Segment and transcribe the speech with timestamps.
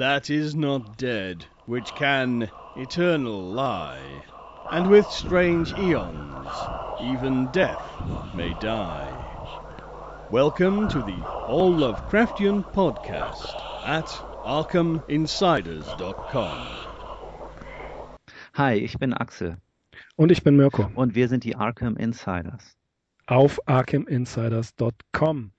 [0.00, 4.22] that is not dead, which can eternal lie,
[4.70, 6.48] and with strange eons
[7.02, 7.84] even death
[8.34, 9.12] may die.
[10.30, 14.06] Welcome to the All Lovecraftian podcast at
[14.46, 16.66] ArkhamInsiders.com.
[18.54, 19.58] Hi, ich bin Axel.
[20.16, 20.90] Und ich bin Mirko.
[20.94, 22.74] Und wir sind die Arkham Insiders.
[23.26, 25.52] Auf ArkhamInsiders.com.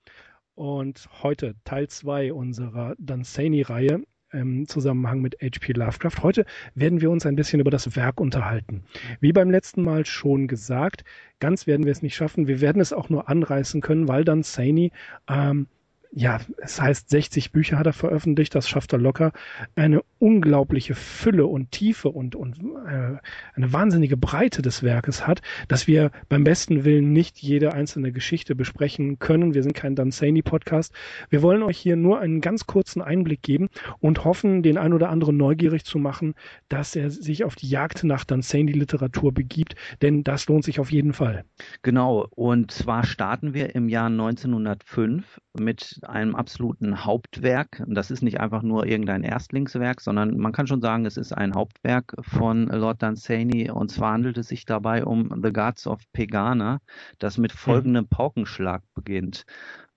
[0.56, 4.02] Und heute Teil 2 unserer Dunsany-Reihe
[4.32, 5.72] im Zusammenhang mit H.P.
[5.72, 6.22] Lovecraft.
[6.22, 6.44] Heute
[6.74, 8.84] werden wir uns ein bisschen über das Werk unterhalten.
[9.20, 11.04] Wie beim letzten Mal schon gesagt,
[11.40, 12.46] ganz werden wir es nicht schaffen.
[12.46, 14.92] Wir werden es auch nur anreißen können, weil Dunsany
[15.28, 15.66] ähm,
[16.14, 19.32] ja, es heißt 60 Bücher hat er veröffentlicht, das schafft er locker.
[19.76, 23.16] Eine unglaubliche Fülle und Tiefe und, und äh,
[23.54, 28.54] eine wahnsinnige Breite des Werkes hat, dass wir beim besten Willen nicht jede einzelne Geschichte
[28.54, 29.52] besprechen können.
[29.52, 30.94] Wir sind kein Dunsany-Podcast.
[31.28, 33.68] Wir wollen euch hier nur einen ganz kurzen Einblick geben
[33.98, 36.34] und hoffen, den ein oder anderen neugierig zu machen,
[36.68, 41.14] dass er sich auf die Jagd nach Dunsany-Literatur begibt, denn das lohnt sich auf jeden
[41.14, 41.44] Fall.
[41.82, 47.82] Genau, und zwar starten wir im Jahr 1905 mit einem absoluten Hauptwerk.
[47.88, 51.54] Das ist nicht einfach nur irgendein Erstlingswerk, sondern man kann schon sagen, es ist ein
[51.54, 53.70] Hauptwerk von Lord Dunsany.
[53.70, 56.80] Und zwar handelt es sich dabei um The Gods of Pegana,
[57.18, 57.58] das mit mhm.
[57.58, 59.44] folgendem Paukenschlag beginnt.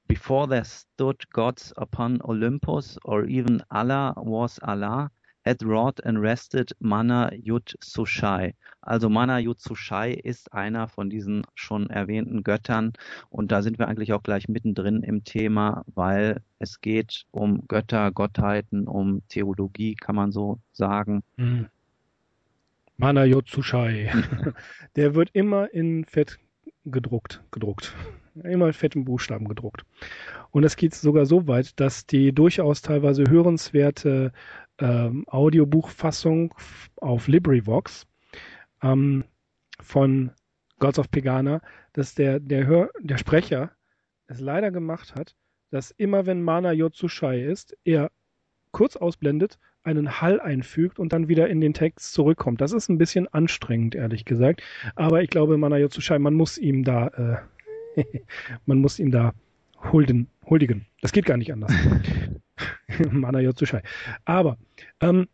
[0.07, 5.09] Before there stood gods upon Olympus, or even Allah was Allah,
[5.45, 8.55] had wrought and rested Mana Yud Sushai.
[8.81, 12.93] Also Mana Yud Sushai ist einer von diesen schon erwähnten Göttern
[13.29, 18.11] und da sind wir eigentlich auch gleich mittendrin im Thema, weil es geht um Götter,
[18.11, 21.23] Gottheiten, um Theologie, kann man so sagen.
[21.37, 21.67] Mhm.
[22.97, 24.11] Mana Yud Sushai.
[24.95, 26.39] Der wird immer in Fett
[26.85, 27.93] gedruckt, gedruckt.
[28.43, 29.85] Immer in fetten Buchstaben gedruckt.
[30.51, 34.33] Und es geht sogar so weit, dass die durchaus teilweise hörenswerte
[34.79, 36.53] ähm, Audiobuchfassung
[36.97, 38.07] auf LibriVox
[38.83, 39.23] ähm,
[39.79, 40.31] von
[40.79, 41.61] Gods of Pegana,
[41.93, 43.71] dass der, der, Hör, der Sprecher
[44.27, 45.35] es leider gemacht hat,
[45.71, 48.11] dass immer wenn Mana Yotsushai ist, er
[48.71, 52.59] kurz ausblendet, einen Hall einfügt und dann wieder in den Text zurückkommt.
[52.59, 54.63] Das ist ein bisschen anstrengend, ehrlich gesagt.
[54.95, 57.43] Aber ich glaube, Mana Yotsushai, man muss ihm da,
[57.95, 58.03] äh,
[58.65, 59.33] man muss ihm da
[59.91, 60.87] hulden, huldigen.
[61.01, 61.71] Das geht gar nicht anders.
[63.11, 63.81] Mana Yotsushai.
[64.25, 64.57] Aber
[65.01, 65.27] ähm,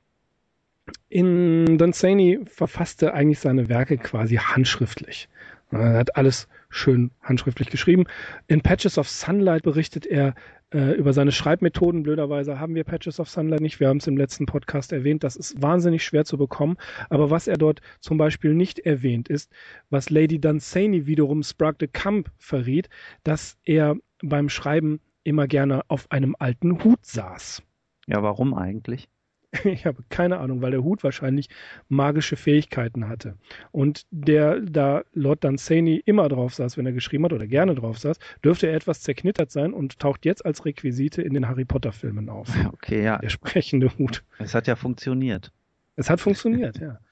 [1.10, 5.30] in Dunsany verfasste eigentlich seine Werke quasi handschriftlich.
[5.72, 8.06] Er hat alles schön handschriftlich geschrieben.
[8.48, 10.36] In Patches of Sunlight berichtet er
[10.74, 12.04] äh, über seine Schreibmethoden.
[12.04, 13.80] Blöderweise haben wir Patches of Sunlight nicht.
[13.80, 15.24] Wir haben es im letzten Podcast erwähnt.
[15.24, 16.78] Das ist wahnsinnig schwer zu bekommen.
[17.10, 19.52] Aber was er dort zum Beispiel nicht erwähnt ist,
[19.90, 22.90] was Lady Dunsany wiederum Sprague de Camp verriet,
[23.24, 27.64] dass er beim Schreiben immer gerne auf einem alten Hut saß.
[28.08, 29.10] Ja, warum eigentlich?
[29.66, 31.50] Ich habe keine Ahnung, weil der Hut wahrscheinlich
[31.90, 33.36] magische Fähigkeiten hatte.
[33.72, 38.00] Und der, da Lord Dunsany immer drauf saß, wenn er geschrieben hat oder gerne drauf
[38.00, 41.92] saß, dürfte er etwas zerknittert sein und taucht jetzt als Requisite in den Harry Potter
[41.92, 42.48] Filmen auf.
[42.74, 43.18] Okay, ja.
[43.18, 44.24] Der sprechende Hut.
[44.40, 45.52] Es hat ja funktioniert.
[45.96, 47.00] Es hat funktioniert, ja.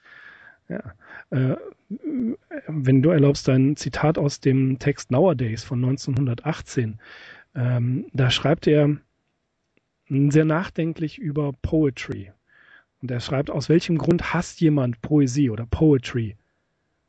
[0.70, 0.94] Ja.
[1.32, 1.56] Äh,
[2.68, 7.00] wenn du erlaubst, ein Zitat aus dem Text Nowadays von 1918.
[7.56, 8.98] Ähm, da schreibt er
[10.08, 12.32] sehr nachdenklich über Poetry.
[13.02, 16.36] Und er schreibt, aus welchem Grund hasst jemand Poesie oder Poetry?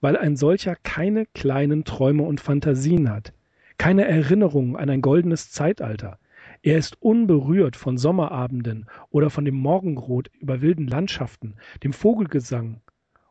[0.01, 3.33] Weil ein solcher keine kleinen Träume und Fantasien hat,
[3.77, 6.19] keine Erinnerungen an ein goldenes Zeitalter.
[6.63, 12.81] Er ist unberührt von Sommerabenden oder von dem Morgenrot über wilden Landschaften, dem Vogelgesang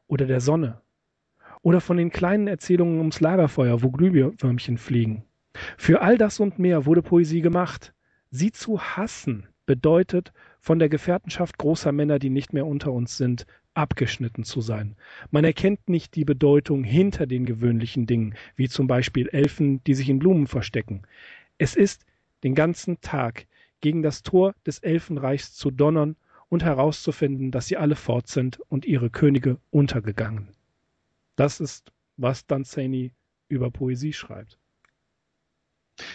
[0.08, 0.82] oder der Sonne
[1.62, 5.24] oder von den kleinen Erzählungen ums Lagerfeuer, wo Glühwürmchen fliegen.
[5.78, 7.94] Für all das und mehr wurde Poesie gemacht.
[8.32, 13.46] Sie zu hassen bedeutet, von der Gefährtenschaft großer Männer, die nicht mehr unter uns sind,
[13.74, 14.96] abgeschnitten zu sein.
[15.32, 20.10] Man erkennt nicht die Bedeutung hinter den gewöhnlichen Dingen, wie zum Beispiel Elfen, die sich
[20.10, 21.04] in Blumen verstecken.
[21.58, 22.06] Es ist
[22.44, 23.46] den ganzen Tag
[23.82, 26.16] gegen das Tor des Elfenreichs zu donnern
[26.50, 30.50] und herauszufinden, dass sie alle fort sind und ihre Könige untergegangen.
[31.36, 33.12] Das ist, was Danzani
[33.48, 34.58] über Poesie schreibt.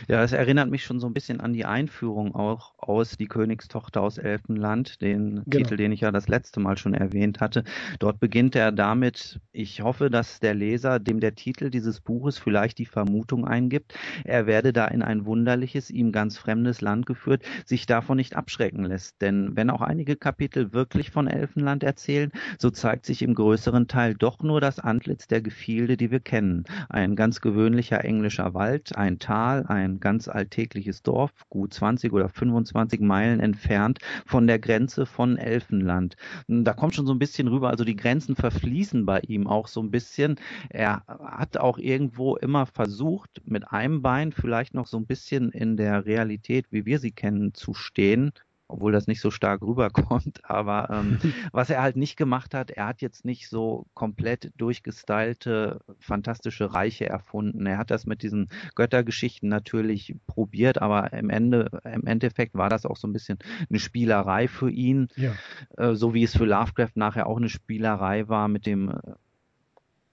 [0.08, 4.02] Ja, es erinnert mich schon so ein bisschen an die Einführung auch aus Die Königstochter
[4.02, 5.50] aus Elfenland, den genau.
[5.50, 7.64] Titel, den ich ja das letzte Mal schon erwähnt hatte.
[7.98, 12.78] Dort beginnt er damit, ich hoffe, dass der Leser, dem der Titel dieses Buches vielleicht
[12.78, 13.94] die Vermutung eingibt,
[14.24, 18.84] er werde da in ein wunderliches, ihm ganz fremdes Land geführt, sich davon nicht abschrecken
[18.84, 19.20] lässt.
[19.22, 24.14] Denn wenn auch einige Kapitel wirklich von Elfenland erzählen, so zeigt sich im größeren Teil
[24.14, 26.64] doch nur das Antlitz der Gefilde, die wir kennen.
[26.88, 33.00] Ein ganz gewöhnlicher englischer Wald, ein Tal, ein ganz alltägliches Dorf, gut 20 oder 25
[33.00, 36.16] Meilen entfernt von der Grenze von Elfenland.
[36.48, 39.82] Da kommt schon so ein bisschen rüber, also die Grenzen verfließen bei ihm auch so
[39.82, 40.36] ein bisschen.
[40.70, 45.76] Er hat auch irgendwo immer versucht, mit einem Bein vielleicht noch so ein bisschen in
[45.76, 48.32] der Realität, wie wir sie kennen, zu stehen
[48.68, 50.40] obwohl das nicht so stark rüberkommt.
[50.44, 51.18] Aber ähm,
[51.52, 57.08] was er halt nicht gemacht hat, er hat jetzt nicht so komplett durchgestylte, fantastische Reiche
[57.08, 57.66] erfunden.
[57.66, 62.86] Er hat das mit diesen Göttergeschichten natürlich probiert, aber im Ende, im Endeffekt war das
[62.86, 63.38] auch so ein bisschen
[63.68, 65.32] eine Spielerei für ihn, ja.
[65.76, 69.14] äh, so wie es für Lovecraft nachher auch eine Spielerei war mit dem äh,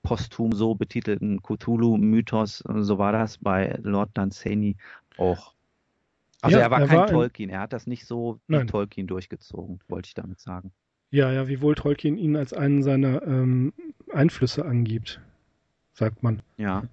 [0.04, 2.64] posthum so betitelten Cthulhu-Mythos.
[2.80, 4.78] So war das bei Lord Dunsany
[5.18, 5.54] auch.
[6.42, 8.68] Also ja, er war er kein war Tolkien, er hat das nicht so wie Nein.
[8.68, 10.72] Tolkien durchgezogen, wollte ich damit sagen.
[11.12, 13.74] Ja, ja, wiewohl Tolkien ihn als einen seiner ähm,
[14.12, 15.22] Einflüsse angibt,
[15.94, 16.42] sagt man.
[16.58, 16.84] Ja.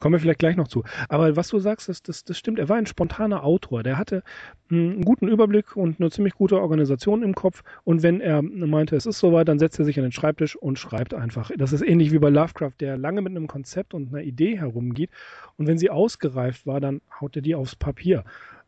[0.00, 0.84] Kommen wir vielleicht gleich noch zu.
[1.08, 2.60] Aber was du sagst, das, das, das stimmt.
[2.60, 3.82] Er war ein spontaner Autor.
[3.82, 4.22] Der hatte
[4.68, 7.64] hm, einen guten Überblick und eine ziemlich gute Organisation im Kopf.
[7.82, 10.78] Und wenn er meinte, es ist soweit, dann setzt er sich an den Schreibtisch und
[10.78, 11.50] schreibt einfach.
[11.56, 15.10] Das ist ähnlich wie bei Lovecraft, der lange mit einem Konzept und einer Idee herumgeht.
[15.56, 18.24] Und wenn sie ausgereift war, dann haut er die aufs Papier.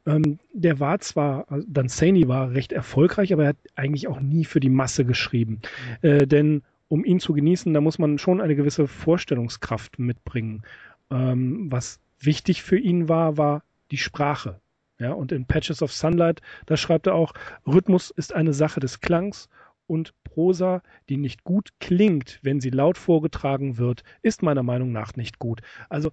[0.07, 4.45] Ähm, der war zwar, also Dunsany war recht erfolgreich, aber er hat eigentlich auch nie
[4.45, 5.61] für die Masse geschrieben.
[6.03, 6.09] Mhm.
[6.09, 10.63] Äh, denn um ihn zu genießen, da muss man schon eine gewisse Vorstellungskraft mitbringen.
[11.11, 14.61] Ähm, was wichtig für ihn war, war die Sprache.
[14.99, 17.33] Ja, und in Patches of Sunlight, da schreibt er auch,
[17.67, 19.49] Rhythmus ist eine Sache des Klangs
[19.87, 25.17] und Prosa, die nicht gut klingt, wenn sie laut vorgetragen wird, ist meiner Meinung nach
[25.17, 25.63] nicht gut.
[25.89, 26.13] Also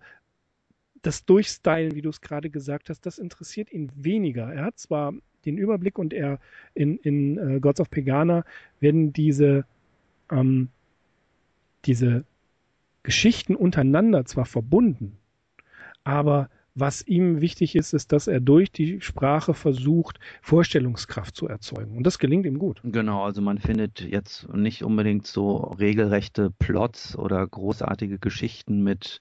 [1.02, 4.54] das Durchstylen, wie du es gerade gesagt hast, das interessiert ihn weniger.
[4.54, 5.14] Er hat zwar
[5.46, 6.40] den Überblick und er
[6.74, 8.44] in, in uh, Gods of Pegana
[8.80, 9.66] werden diese,
[10.32, 10.70] ähm,
[11.86, 12.26] diese
[13.04, 15.18] Geschichten untereinander zwar verbunden,
[16.04, 21.98] aber was ihm wichtig ist, ist, dass er durch die Sprache versucht, Vorstellungskraft zu erzeugen.
[21.98, 22.82] Und das gelingt ihm gut.
[22.84, 29.20] Genau, also man findet jetzt nicht unbedingt so regelrechte Plots oder großartige Geschichten mit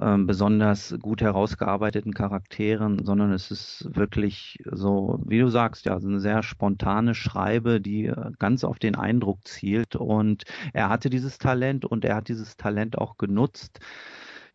[0.00, 6.18] ähm, besonders gut herausgearbeiteten Charakteren, sondern es ist wirklich so, wie du sagst, ja, eine
[6.18, 9.94] sehr spontane Schreibe, die ganz auf den Eindruck zielt.
[9.94, 10.42] Und
[10.72, 13.78] er hatte dieses Talent und er hat dieses Talent auch genutzt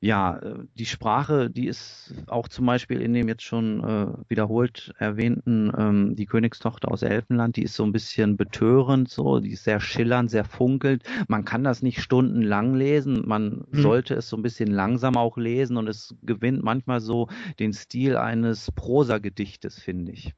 [0.04, 4.94] ja, äh, die Sprache, die ist auch zum Beispiel in dem jetzt schon äh, wiederholt
[4.98, 9.64] erwähnten, ähm, die Königstochter aus Elfenland, die ist so ein bisschen betörend, so, die ist
[9.64, 11.04] sehr schillernd, sehr funkelt.
[11.30, 13.82] Man kann das nicht stundenlang lesen, man hm.
[13.82, 17.30] sollte es so ein bisschen langsam auch lesen und es gewinnt manchmal so
[17.60, 20.34] den Stil eines Prosagedichtes, finde ich.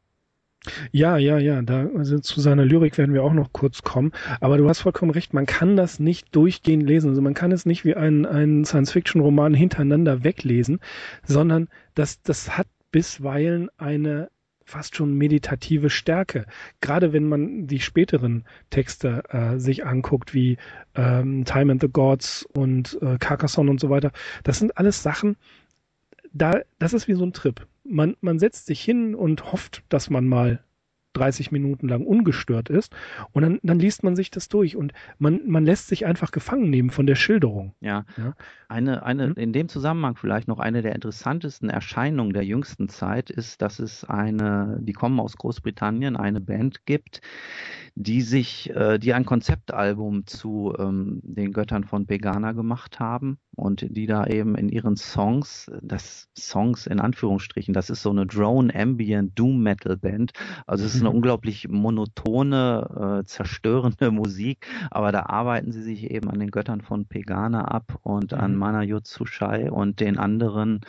[0.91, 4.11] Ja, ja, ja, da also zu seiner Lyrik werden wir auch noch kurz kommen.
[4.39, 7.09] Aber du hast vollkommen recht, man kann das nicht durchgehend lesen.
[7.09, 10.79] Also man kann es nicht wie einen, einen Science-Fiction-Roman hintereinander weglesen,
[11.23, 14.29] sondern das, das hat bisweilen eine
[14.65, 16.45] fast schon meditative Stärke.
[16.81, 20.57] Gerade wenn man die späteren Texte äh, sich anguckt, wie
[20.95, 24.11] ähm, Time and the Gods und äh, Carcassonne und so weiter.
[24.43, 25.37] Das sind alles Sachen,
[26.33, 30.09] da, das ist wie so ein Trip man, man setzt sich hin und hofft, dass
[30.09, 30.64] man mal
[31.15, 32.95] 30 Minuten lang ungestört ist
[33.31, 36.69] und dann, dann liest man sich das durch und man, man lässt sich einfach gefangen
[36.69, 37.73] nehmen von der Schilderung.
[37.79, 38.35] Ja, ja.
[38.67, 39.33] eine, eine, hm?
[39.33, 44.03] in dem Zusammenhang vielleicht noch eine der interessantesten Erscheinungen der jüngsten Zeit ist, dass es
[44.03, 47.21] eine, die kommen aus Großbritannien, eine Band gibt,
[47.95, 53.85] die sich, äh, die ein Konzeptalbum zu ähm, den Göttern von Pegana gemacht haben und
[53.89, 58.73] die da eben in ihren Songs, das Songs in Anführungsstrichen, das ist so eine Drone
[58.75, 60.33] Ambient Doom Metal Band.
[60.67, 61.15] Also es ist eine mhm.
[61.15, 67.05] unglaublich monotone, äh, zerstörende Musik, aber da arbeiten sie sich eben an den Göttern von
[67.05, 68.39] Pegana ab und mhm.
[68.39, 70.81] an Mana Yotsushai und den anderen.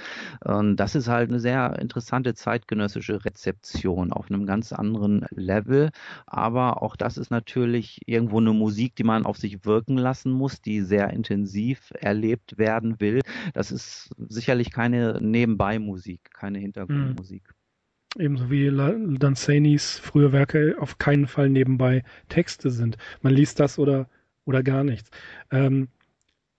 [0.44, 5.90] Und das ist halt eine sehr interessante zeitgenössische Rezeption auf einem ganz anderen Level,
[6.26, 10.32] aber auch auch das ist natürlich irgendwo eine Musik, die man auf sich wirken lassen
[10.32, 13.20] muss, die sehr intensiv erlebt werden will.
[13.52, 17.42] Das ist sicherlich keine Nebenbei-Musik, keine Hintergrundmusik.
[17.42, 17.55] Mhm.
[18.18, 18.70] Ebenso wie
[19.18, 22.96] Danzanis frühe Werke auf keinen Fall nebenbei Texte sind.
[23.20, 24.08] Man liest das oder,
[24.44, 25.10] oder gar nichts.
[25.50, 25.88] Ähm,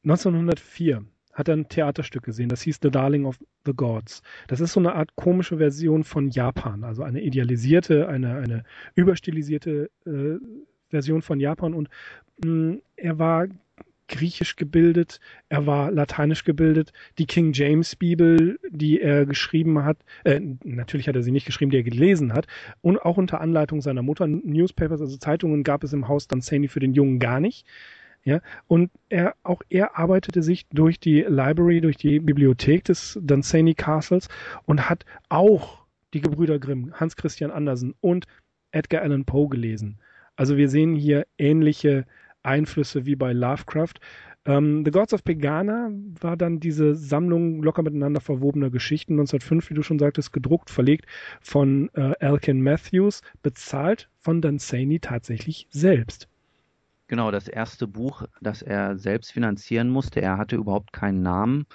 [0.04, 4.24] 1904 hat er ein Theaterstück gesehen, das hieß The Darling of the Gods.
[4.48, 8.64] Das ist so eine Art komische Version von Japan, also eine idealisierte, eine, eine
[8.96, 10.40] überstilisierte äh,
[10.90, 11.90] Version von Japan und
[12.44, 13.48] mh, mm, er war
[14.08, 16.94] griechisch gebildet, er war lateinisch gebildet.
[17.18, 21.72] Die King James Bibel, die er geschrieben hat, äh, natürlich hat er sie nicht geschrieben,
[21.72, 22.48] die er gelesen hat,
[22.82, 26.80] und auch unter Anleitung seiner Mutter, Newspapers, also Zeitungen gab es im Haus Danzani für
[26.80, 27.66] den Jungen gar nicht.
[28.24, 33.74] Ja, und er, auch er arbeitete sich durch die Library, durch die Bibliothek des Dunsany
[33.74, 34.28] Castles
[34.66, 38.26] und hat auch die Gebrüder Grimm, Hans Christian Andersen und
[38.72, 40.00] Edgar Allan Poe gelesen.
[40.36, 42.06] Also wir sehen hier ähnliche
[42.48, 43.96] Einflüsse wie bei Lovecraft.
[44.46, 49.74] Ähm, The Gods of Pegana war dann diese Sammlung locker miteinander verwobener Geschichten, 1905, wie
[49.74, 51.06] du schon sagtest, gedruckt, verlegt
[51.42, 56.30] von äh, Elkin Matthews, bezahlt von Dunsany tatsächlich selbst.
[57.10, 60.22] Genau, das erste Buch, das er selbst finanzieren musste.
[60.22, 61.66] Er hatte überhaupt keinen Namen.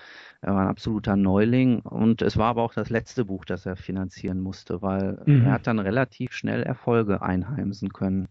[0.43, 3.77] Er war ein absoluter Neuling und es war aber auch das letzte Buch, das er
[3.77, 5.47] finanzieren musste, weil mhm.
[5.47, 8.29] er hat dann relativ schnell Erfolge einheimsen können.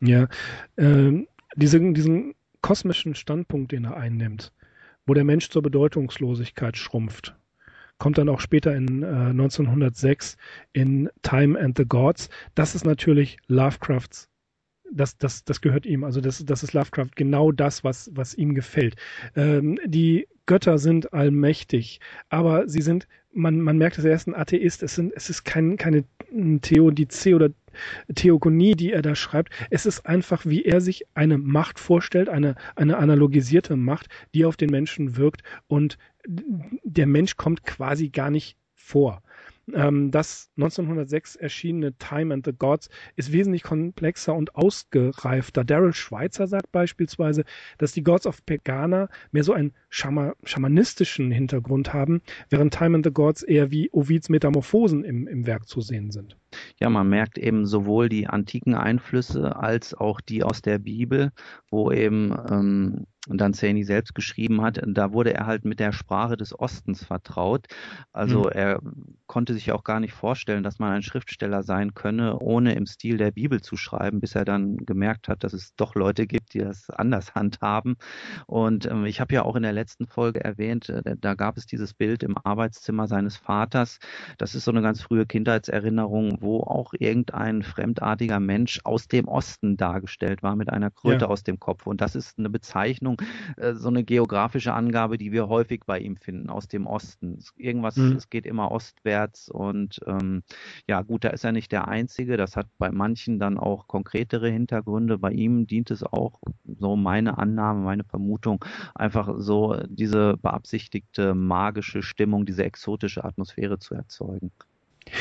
[0.00, 0.26] Ja,
[0.74, 1.24] äh,
[1.56, 4.52] diese, diesen kosmischen Standpunkt, den er einnimmt,
[5.06, 7.36] wo der Mensch zur Bedeutungslosigkeit schrumpft,
[7.98, 10.36] kommt dann auch später in äh, 1906
[10.72, 12.28] in Time and the Gods.
[12.54, 14.28] Das ist natürlich Lovecrafts
[14.92, 16.04] das, das, das gehört ihm.
[16.04, 18.96] Also das, das ist Lovecraft genau das, was, was ihm gefällt.
[19.34, 24.34] Ähm, die Götter sind allmächtig, aber sie sind, man, man merkt, dass er ist ein
[24.34, 24.82] Atheist.
[24.82, 26.04] Es, sind, es ist kein, keine
[26.60, 27.50] Theodizee oder
[28.14, 29.52] Theogonie, die er da schreibt.
[29.70, 34.56] Es ist einfach, wie er sich eine Macht vorstellt, eine, eine analogisierte Macht, die auf
[34.56, 39.22] den Menschen wirkt und der Mensch kommt quasi gar nicht vor.
[39.72, 45.64] Ähm, das 1906 erschienene Time and the Gods ist wesentlich komplexer und ausgereifter.
[45.64, 47.44] Daryl Schweitzer sagt beispielsweise,
[47.78, 53.06] dass die Gods of Pegana mehr so einen Schama schamanistischen Hintergrund haben, während Time and
[53.06, 56.36] the Gods eher wie Ovids Metamorphosen im, im Werk zu sehen sind.
[56.80, 61.30] Ja, man merkt eben sowohl die antiken Einflüsse als auch die aus der Bibel,
[61.70, 66.58] wo eben ähm, Danzani selbst geschrieben hat, da wurde er halt mit der Sprache des
[66.58, 67.66] Ostens vertraut.
[68.12, 68.50] Also mhm.
[68.52, 68.80] er
[69.26, 73.18] konnte sich auch gar nicht vorstellen, dass man ein Schriftsteller sein könne, ohne im Stil
[73.18, 76.58] der Bibel zu schreiben, bis er dann gemerkt hat, dass es doch Leute gibt, die
[76.58, 77.96] das anders handhaben.
[78.46, 81.66] Und ähm, ich habe ja auch in der letzten Folge erwähnt, äh, da gab es
[81.66, 84.00] dieses Bild im Arbeitszimmer seines Vaters.
[84.36, 89.76] Das ist so eine ganz frühe Kindheitserinnerung, wo auch irgendein fremdartiger Mensch aus dem Osten
[89.76, 91.28] dargestellt war mit einer Kröte ja.
[91.28, 91.86] aus dem Kopf.
[91.86, 93.11] Und das ist eine Bezeichnung,
[93.56, 97.38] äh, so eine geografische Angabe, die wir häufig bei ihm finden, aus dem Osten.
[97.56, 98.16] Irgendwas, mhm.
[98.16, 100.42] es geht immer ostwärts und ähm,
[100.88, 102.36] ja gut, da ist er nicht der Einzige.
[102.36, 105.18] Das hat bei manchen dann auch konkretere Hintergründe.
[105.18, 106.40] Bei ihm dient es auch,
[106.78, 108.64] so meine Annahme, meine Vermutung,
[108.94, 114.50] einfach so diese beabsichtigte magische Stimmung, diese exotische Atmosphäre zu erzeugen.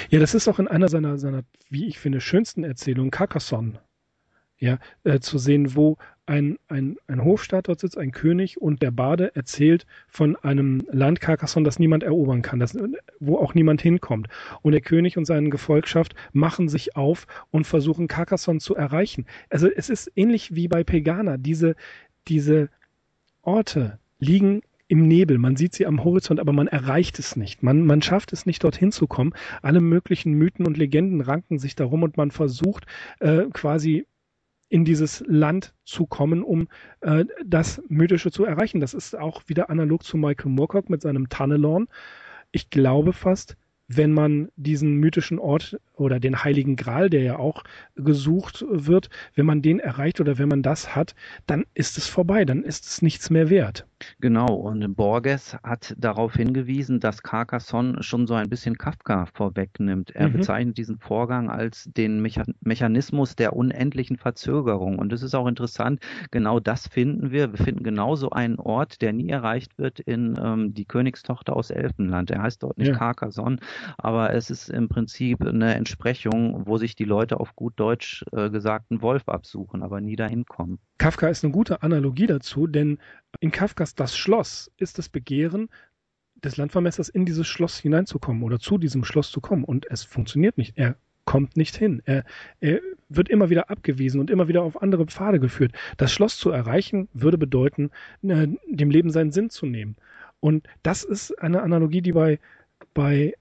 [0.10, 3.80] Ja, das ist auch in einer seiner, seiner wie ich finde, schönsten Erzählungen, Carcassonne,
[4.62, 8.92] ja, äh, zu sehen, wo ein, ein, ein Hofstaat dort sitzt, ein König und der
[8.92, 12.78] Bade erzählt von einem Land Carcassonne, das niemand erobern kann, das,
[13.20, 14.28] wo auch niemand hinkommt.
[14.62, 19.26] Und der König und seine Gefolgschaft machen sich auf und versuchen Carcassonne zu erreichen.
[19.50, 21.38] Also es ist ähnlich wie bei Pegana.
[21.38, 21.76] Diese,
[22.28, 22.70] diese
[23.42, 25.40] Orte liegen im Nebel.
[25.40, 27.64] Man sieht sie am Horizont, aber man erreicht es nicht.
[27.64, 29.34] Man, man schafft es nicht, dorthin zu kommen.
[29.64, 32.86] Alle möglichen Mythen und Legenden ranken sich darum und man versucht
[33.20, 34.06] äh, quasi
[34.72, 36.70] in dieses Land zu kommen, um
[37.02, 38.80] äh, das Mythische zu erreichen.
[38.80, 41.90] Das ist auch wieder analog zu Michael Moorcock mit seinem Tunnelorn.
[42.54, 43.58] Ich glaube fast,
[43.90, 47.64] wenn man diesen mythischen Ort oder den Heiligen Gral, der ja auch
[47.96, 51.16] gesucht wird, wenn man den erreicht oder wenn man das hat,
[51.48, 53.86] dann ist es vorbei, dann ist es nichts mehr wert.
[54.20, 60.12] Genau, und Borges hat darauf hingewiesen, dass Carcassonne schon so ein bisschen Kafka vorwegnimmt.
[60.12, 60.34] Er mhm.
[60.34, 64.98] bezeichnet diesen Vorgang als den Mecha Mechanismus der unendlichen Verzögerung.
[64.98, 66.00] Und es ist auch interessant,
[66.32, 67.52] genau das finden wir.
[67.52, 72.32] Wir finden genauso einen Ort, der nie erreicht wird in ähm, die Königstochter aus Elfenland.
[72.32, 72.96] Er heißt dort nicht ja.
[72.96, 73.58] Carcassonne,
[73.98, 78.50] aber es ist im Prinzip eine Entsprechung, wo sich die Leute auf gut Deutsch äh,
[78.50, 80.80] gesagt einen Wolf absuchen, aber nie dahin kommen.
[80.98, 82.98] Kafka ist eine gute Analogie dazu, denn
[83.42, 85.70] in Kafkas Das Schloss ist das Begehren
[86.44, 90.58] des Landvermessers in dieses Schloss hineinzukommen oder zu diesem Schloss zu kommen und es funktioniert
[90.58, 90.78] nicht.
[90.78, 90.96] Er
[91.26, 92.02] kommt nicht hin.
[92.06, 92.24] Er,
[92.62, 92.80] er,
[93.14, 95.74] wird immer wieder abgewiesen und immer wieder auf andere Pfade geführt.
[95.98, 99.98] Das Schloss zu erreichen würde bedeuten, äh, dem Leben seinen Sinn zu nehmen.
[100.40, 102.40] Und das ist eine Analogie, die bei,
[102.94, 103.34] bei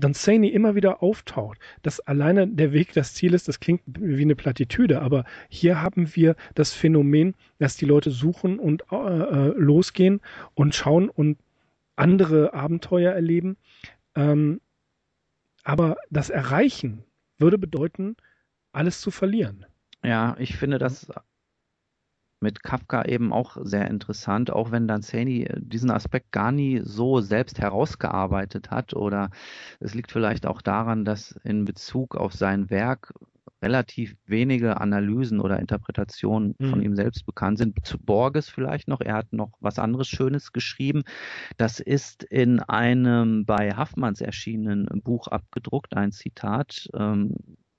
[0.00, 4.36] Dunsany immer wieder auftaucht, dass alleine der Weg das Ziel ist, das klingt wie eine
[4.36, 10.20] Plattitüde, aber hier haben wir das Phänomen, dass die Leute suchen und äh, äh, losgehen
[10.54, 11.38] und schauen und
[11.96, 13.56] andere Abenteuer erleben.
[14.14, 14.60] Ähm,
[15.62, 17.04] aber das Erreichen
[17.38, 18.16] würde bedeuten,
[18.72, 19.66] alles zu verlieren.
[20.02, 21.10] Ja, ich finde das
[22.40, 27.20] mit Kafka eben auch sehr interessant, auch wenn Danzani äh, diesen Aspekt gar nie so
[27.20, 29.30] selbst herausgearbeitet hat oder
[29.78, 33.12] es liegt vielleicht auch daran, dass in Bezug auf sein Werk
[33.62, 36.70] relativ wenige Analysen oder Interpretationen mhm.
[36.70, 37.84] von ihm selbst bekannt sind.
[37.84, 39.00] Zu Borges vielleicht noch.
[39.00, 41.02] Er hat noch was anderes Schönes geschrieben.
[41.58, 46.88] Das ist in einem bei Haffmanns erschienenen Buch abgedruckt, ein Zitat.
[46.94, 47.34] Ähm,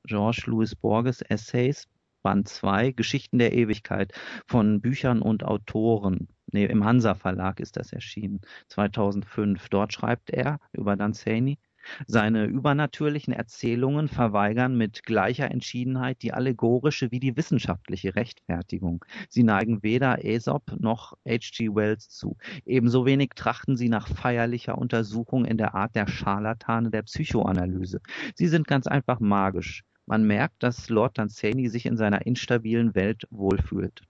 [0.05, 1.87] George Louis Borges Essays,
[2.21, 4.13] Band 2, Geschichten der Ewigkeit
[4.47, 6.27] von Büchern und Autoren.
[6.51, 9.69] Nee, im Hansa Verlag ist das erschienen, 2005.
[9.69, 11.59] Dort schreibt er über Danzani,
[12.07, 19.03] seine übernatürlichen Erzählungen verweigern mit gleicher Entschiedenheit die allegorische wie die wissenschaftliche Rechtfertigung.
[19.29, 21.69] Sie neigen weder Aesop noch H.G.
[21.73, 22.37] Wells zu.
[22.65, 28.01] Ebenso wenig trachten sie nach feierlicher Untersuchung in der Art der Scharlatane der Psychoanalyse.
[28.35, 29.83] Sie sind ganz einfach magisch.
[30.05, 34.01] Man merkt, dass Lord Dunsany sich in seiner instabilen Welt wohlfühlt.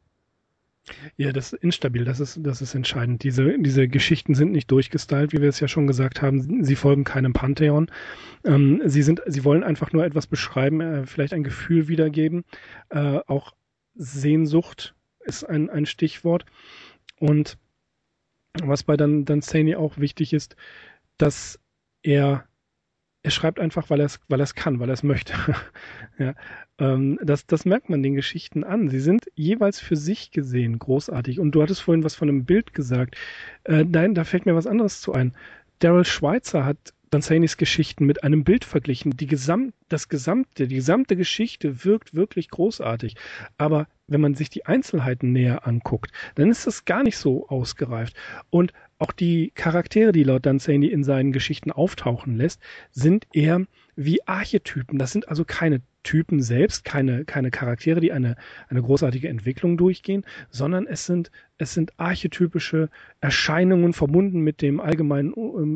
[1.16, 3.24] Ja, das ist instabil, das ist, das ist entscheidend.
[3.24, 6.64] Diese, diese Geschichten sind nicht durchgestylt, wie wir es ja schon gesagt haben.
[6.64, 7.92] Sie folgen keinem Pantheon.
[8.44, 12.44] Ähm, sie sind, sie wollen einfach nur etwas beschreiben, äh, vielleicht ein Gefühl wiedergeben.
[12.90, 13.54] Äh, auch
[13.94, 16.46] Sehnsucht ist ein, ein Stichwort.
[17.20, 17.58] Und
[18.64, 20.56] was bei Dan, Danzani auch wichtig ist,
[21.18, 21.60] dass
[22.02, 22.46] er
[23.24, 25.34] er schreibt einfach, weil er es weil kann, weil er es möchte.
[26.18, 26.34] ja,
[26.80, 28.90] ähm, das, das merkt man den Geschichten an.
[28.90, 31.40] Sie sind jeweils für sich gesehen großartig.
[31.40, 33.16] Und du hattest vorhin was von einem Bild gesagt.
[33.64, 35.34] Äh, nein, da fällt mir was anderes zu ein.
[35.80, 39.12] Daryl Schweitzer hat Danzanis Geschichten mit einem Bild verglichen.
[39.18, 43.16] Die Gesamt, das gesamte, die gesamte Geschichte wirkt wirklich großartig.
[43.58, 48.16] Aber wenn man sich die Einzelheiten näher anguckt, dann ist das gar nicht so ausgereift.
[48.50, 53.66] Und auch die Charaktere, die Lord Dunsany in seinen Geschichten auftauchen lässt, sind eher
[53.96, 55.00] wie Archetypen.
[55.00, 58.36] Das sind also keine Typen selbst, keine, keine Charaktere, die eine,
[58.70, 62.90] eine großartige Entwicklung durchgehen, sondern es sind, es sind archetypische
[63.22, 65.34] Erscheinungen verbunden mit dem allgemeinen,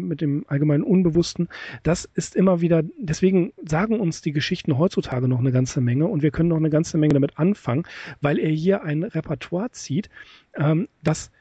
[0.08, 1.48] mit dem allgemeinen Unbewussten.
[1.84, 6.24] Das ist immer wieder, deswegen sagen uns die Geschichten heutzutage noch eine ganze Menge und
[6.24, 7.84] wir können noch eine ganze Menge damit anfangen,
[8.22, 10.10] weil er hier ein Repertoire zieht,
[10.56, 11.32] ähm, das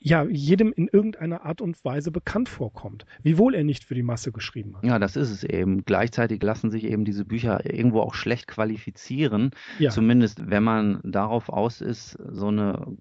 [0.00, 4.32] ja, jedem in irgendeiner Art und Weise bekannt vorkommt, wiewohl er nicht für die Masse
[4.32, 4.84] geschrieben hat.
[4.84, 5.84] Ja, das ist es eben.
[5.84, 9.90] Gleichzeitig lassen sich eben diese Bücher irgendwo auch schlecht qualifizieren, ja.
[9.90, 12.96] zumindest wenn man darauf aus ist, so eine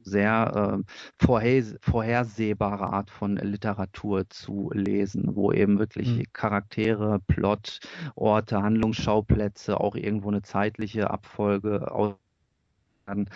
[0.00, 6.24] sehr äh, vorher, vorhersehbare Art von Literatur zu lesen, wo eben wirklich mhm.
[6.32, 7.80] Charaktere, Plot,
[8.14, 11.92] Orte, Handlungsschauplätze, auch irgendwo eine zeitliche Abfolge
[13.08, 13.30] werden.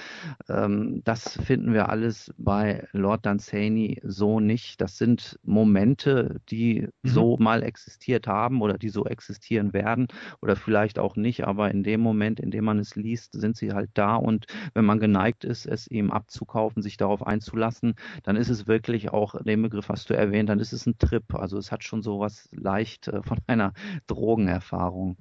[0.48, 4.80] Ähm, das finden wir alles bei Lord Dunsany so nicht.
[4.80, 7.08] Das sind Momente, die mhm.
[7.08, 10.08] so mal existiert haben oder die so existieren werden
[10.40, 13.72] oder vielleicht auch nicht, aber in dem Moment, in dem man es liest, sind sie
[13.72, 18.48] halt da und wenn man geneigt ist, es ihm abzukaufen, sich darauf einzulassen, dann ist
[18.48, 21.34] es wirklich auch, den Begriff hast du erwähnt, dann ist es ein Trip.
[21.34, 23.72] Also es hat schon so was leicht äh, von einer
[24.06, 25.16] Drogenerfahrung.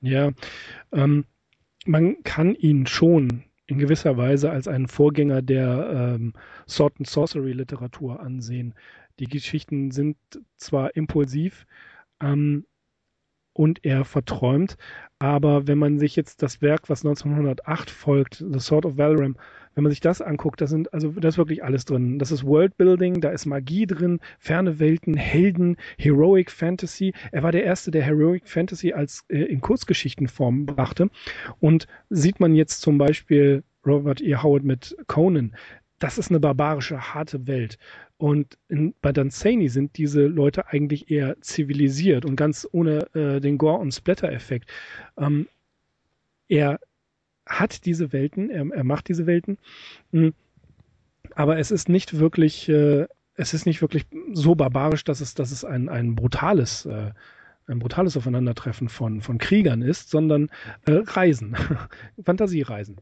[0.00, 0.30] Ja,
[0.92, 1.24] ähm,
[1.86, 6.32] man kann ihn schon in gewisser Weise als einen Vorgänger der ähm,
[6.68, 8.74] Sword and Sorcery Literatur ansehen.
[9.20, 10.16] Die Geschichten sind
[10.56, 11.66] zwar impulsiv
[12.20, 12.66] ähm,
[13.52, 14.76] und eher verträumt,
[15.20, 19.36] aber wenn man sich jetzt das Werk, was 1908 folgt, The Sword of Valram,
[19.74, 22.18] wenn man sich das anguckt, da sind also da ist wirklich alles drin.
[22.18, 27.12] Das ist Worldbuilding, da ist Magie drin, ferne Welten, Helden, Heroic Fantasy.
[27.32, 31.10] Er war der erste, der Heroic Fantasy als äh, in Kurzgeschichtenform brachte.
[31.60, 34.36] Und sieht man jetzt zum Beispiel Robert E.
[34.36, 35.54] Howard mit Conan,
[36.00, 37.78] das ist eine barbarische, harte Welt.
[38.16, 43.58] Und in, bei Danzani sind diese Leute eigentlich eher zivilisiert und ganz ohne äh, den
[43.58, 44.68] Gore- und Splatter-Effekt.
[45.16, 45.46] Ähm,
[46.48, 46.80] er
[47.50, 49.58] hat diese Welten, er, er macht diese Welten,
[50.12, 50.32] hm,
[51.34, 55.50] aber es ist nicht wirklich, äh, es ist nicht wirklich so barbarisch, dass es, dass
[55.50, 57.12] es ein, ein brutales, äh,
[57.66, 60.50] ein brutales Aufeinandertreffen von, von Kriegern ist, sondern
[60.86, 61.56] äh, Reisen,
[62.24, 62.96] Fantasiereisen.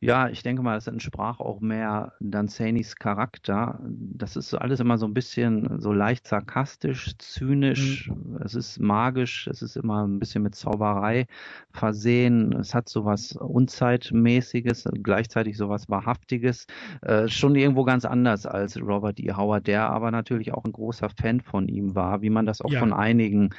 [0.00, 3.80] Ja, ich denke mal, es entsprach auch mehr Danzanis Charakter.
[3.82, 8.08] Das ist alles immer so ein bisschen so leicht sarkastisch, zynisch.
[8.08, 8.38] Mhm.
[8.44, 9.48] Es ist magisch.
[9.48, 11.26] Es ist immer ein bisschen mit Zauberei
[11.70, 12.52] versehen.
[12.52, 16.66] Es hat so was Unzeitmäßiges, gleichzeitig so was Wahrhaftiges.
[17.02, 19.32] Äh, schon irgendwo ganz anders als Robert E.
[19.32, 22.70] Howard, der aber natürlich auch ein großer Fan von ihm war, wie man das auch
[22.70, 22.78] ja.
[22.78, 23.50] von einigen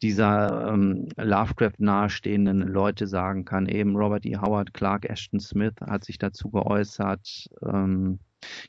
[0.00, 3.66] dieser ähm, Lovecraft nahestehenden Leute sagen kann.
[3.66, 4.36] Eben Robert E.
[4.36, 7.48] Howard, Clark Ashton Smith hat sich dazu geäußert.
[7.66, 8.18] Ähm,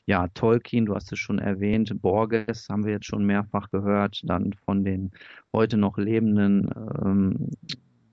[0.06, 4.52] ja, Tolkien, du hast es schon erwähnt, Borges haben wir jetzt schon mehrfach gehört, dann
[4.64, 5.10] von den
[5.52, 6.70] heute noch lebenden
[7.04, 7.50] ähm,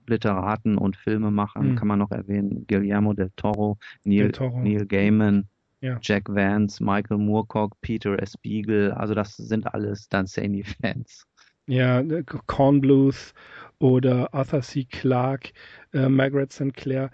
[0.06, 1.76] Literaten und Filmemachern mhm.
[1.76, 4.60] kann man noch erwähnen, Guillermo del Toro, Neil, del Toro.
[4.60, 5.48] Neil Gaiman,
[5.80, 5.98] ja.
[6.02, 8.36] Jack Vance, Michael Moorcock, Peter S.
[8.36, 11.26] Beagle, also das sind alles Dunsany-Fans.
[11.68, 12.02] Ja,
[12.46, 13.34] Corn Blues
[13.78, 14.84] oder Arthur C.
[14.84, 15.52] Clarke,
[15.92, 16.74] äh, Margaret St.
[16.74, 17.12] Clair.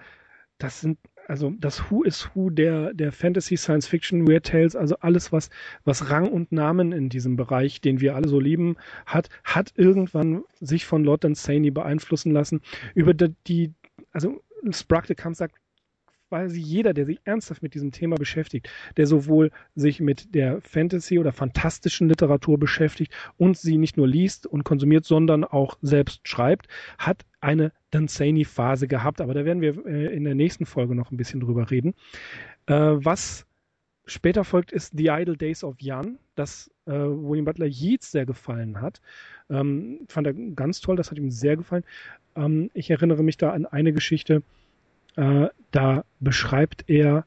[0.56, 4.96] Das sind also das Who is Who der, der Fantasy, Science Fiction, Weird Tales, also
[5.00, 5.50] alles, was,
[5.84, 10.42] was Rang und Namen in diesem Bereich, den wir alle so lieben, hat, hat irgendwann
[10.58, 12.62] sich von Lord Dunsany beeinflussen lassen.
[12.94, 13.74] Über die, die
[14.10, 15.56] also Sprague de Camp sagt,
[16.28, 21.18] quasi jeder, der sich ernsthaft mit diesem Thema beschäftigt, der sowohl sich mit der Fantasy
[21.18, 26.68] oder fantastischen Literatur beschäftigt und sie nicht nur liest und konsumiert, sondern auch selbst schreibt,
[26.98, 29.20] hat eine Dunsany-Phase gehabt.
[29.20, 31.94] Aber da werden wir äh, in der nächsten Folge noch ein bisschen drüber reden.
[32.66, 33.46] Äh, was
[34.06, 38.80] später folgt, ist The Idle Days of Jan, das äh, William Butler Yeats sehr gefallen
[38.80, 39.00] hat.
[39.50, 41.84] Ähm, fand er ganz toll, das hat ihm sehr gefallen.
[42.36, 44.42] Ähm, ich erinnere mich da an eine Geschichte,
[45.16, 47.24] äh, da beschreibt er,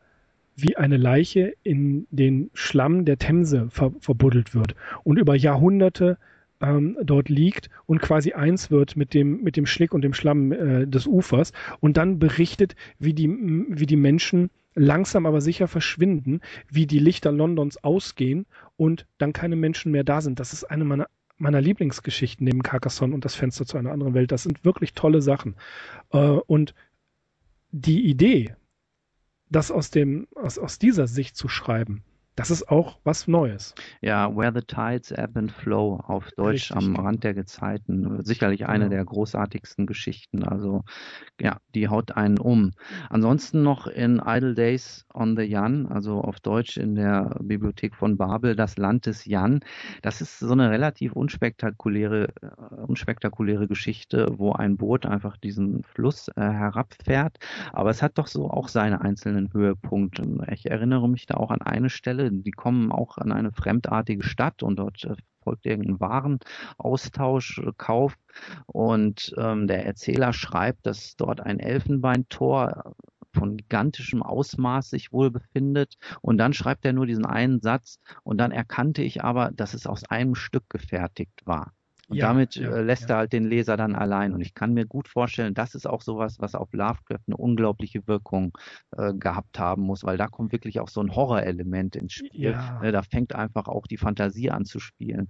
[0.56, 6.18] wie eine Leiche in den Schlamm der Themse ver verbuddelt wird und über Jahrhunderte
[6.62, 10.52] ähm, dort liegt und quasi eins wird mit dem, mit dem Schlick und dem Schlamm
[10.52, 16.42] äh, des Ufers und dann berichtet, wie die, wie die Menschen langsam aber sicher verschwinden,
[16.70, 18.46] wie die Lichter Londons ausgehen
[18.78, 20.40] und dann keine Menschen mehr da sind.
[20.40, 24.32] Das ist eine meiner, meiner Lieblingsgeschichten neben Carcassonne und das Fenster zu einer anderen Welt.
[24.32, 25.56] Das sind wirklich tolle Sachen.
[26.12, 26.74] Äh, und
[27.72, 28.56] die Idee,
[29.50, 32.04] das aus dem, aus, aus dieser Sicht zu schreiben,
[32.36, 33.76] das ist auch was Neues.
[34.02, 36.78] Ja, Where the Tides Ebb and Flow auf Deutsch Richtig.
[36.78, 38.24] am Rand der Gezeiten.
[38.24, 38.96] Sicherlich eine genau.
[38.96, 40.44] der großartigsten Geschichten.
[40.44, 40.84] Also
[41.40, 42.72] ja, die haut einen um.
[43.10, 48.18] Ansonsten noch in Idle Days on the Jan, also auf Deutsch in der Bibliothek von
[48.18, 49.60] Babel, das Land des Jan.
[50.02, 56.30] Das ist so eine relativ unspektakuläre, äh, unspektakuläre Geschichte, wo ein Boot einfach diesen Fluss
[56.30, 57.40] äh, herabfährt.
[57.74, 60.22] Aber es hat doch so auch seine einzelnen Höhepunkte.
[60.52, 64.24] Ich erinnere mich da auch an eine Stelle, Fälle, die kommen auch an eine fremdartige
[64.24, 68.16] Stadt und dort äh, folgt irgendein Warenaustausch, äh, Kauf.
[68.68, 72.96] Und ähm, der Erzähler schreibt, dass dort ein Elfenbeintor
[73.34, 75.98] von gigantischem Ausmaß sich wohl befindet.
[76.22, 79.88] Und dann schreibt er nur diesen einen Satz und dann erkannte ich aber, dass es
[79.88, 81.74] aus einem Stück gefertigt war.
[82.12, 83.16] Und ja, damit ja, äh, lässt ja.
[83.16, 84.34] er halt den Leser dann allein.
[84.34, 88.06] Und ich kann mir gut vorstellen, das ist auch sowas, was auf Lovecraft eine unglaubliche
[88.06, 88.52] Wirkung
[88.98, 92.52] äh, gehabt haben muss, weil da kommt wirklich auch so ein Horrorelement ins Spiel.
[92.82, 95.30] Ne, da fängt einfach auch die Fantasie an zu spielen.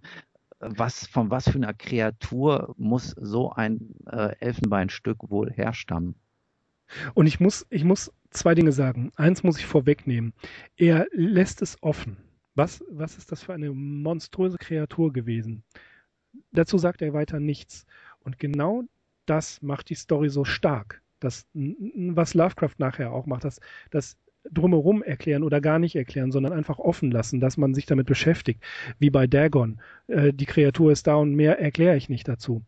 [0.60, 6.16] Was, von was für einer Kreatur muss so ein äh, Elfenbeinstück wohl herstammen?
[7.14, 9.12] Und ich muss, ich muss zwei Dinge sagen.
[9.18, 10.34] Eins muss ich vorwegnehmen.
[10.78, 12.18] Er lässt es offen.
[12.56, 15.64] Was, was ist das für eine monströse Kreatur gewesen?
[16.52, 17.86] Dazu sagt er weiter nichts.
[18.24, 18.84] Und genau
[19.26, 21.02] das macht die Story so stark.
[21.20, 23.60] Das, was Lovecraft nachher auch macht, das,
[23.92, 24.18] das
[24.50, 28.64] drumherum erklären oder gar nicht erklären, sondern einfach offen lassen, dass man sich damit beschäftigt.
[29.00, 29.80] Wie bei Dagon.
[30.08, 32.64] Äh, die Kreatur ist da und mehr erkläre ich nicht dazu.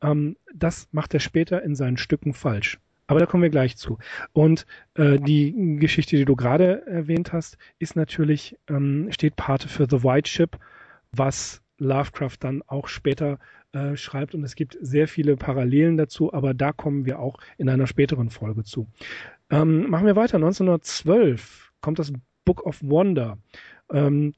[0.00, 2.78] Ähm, das macht er später in seinen Stücken falsch.
[3.06, 3.98] Aber da kommen wir gleich zu.
[4.32, 9.86] Und äh, die Geschichte, die du gerade erwähnt hast, ist natürlich, ähm, steht Pate für
[9.90, 10.56] The White Ship,
[11.10, 13.38] was Lovecraft dann auch später
[13.72, 14.34] äh, schreibt.
[14.34, 18.30] Und es gibt sehr viele Parallelen dazu, aber da kommen wir auch in einer späteren
[18.30, 18.86] Folge zu.
[19.50, 20.36] Ähm, machen wir weiter.
[20.36, 22.12] 1912 kommt das
[22.44, 23.38] Book of Wonder.
[23.92, 24.32] Ähm,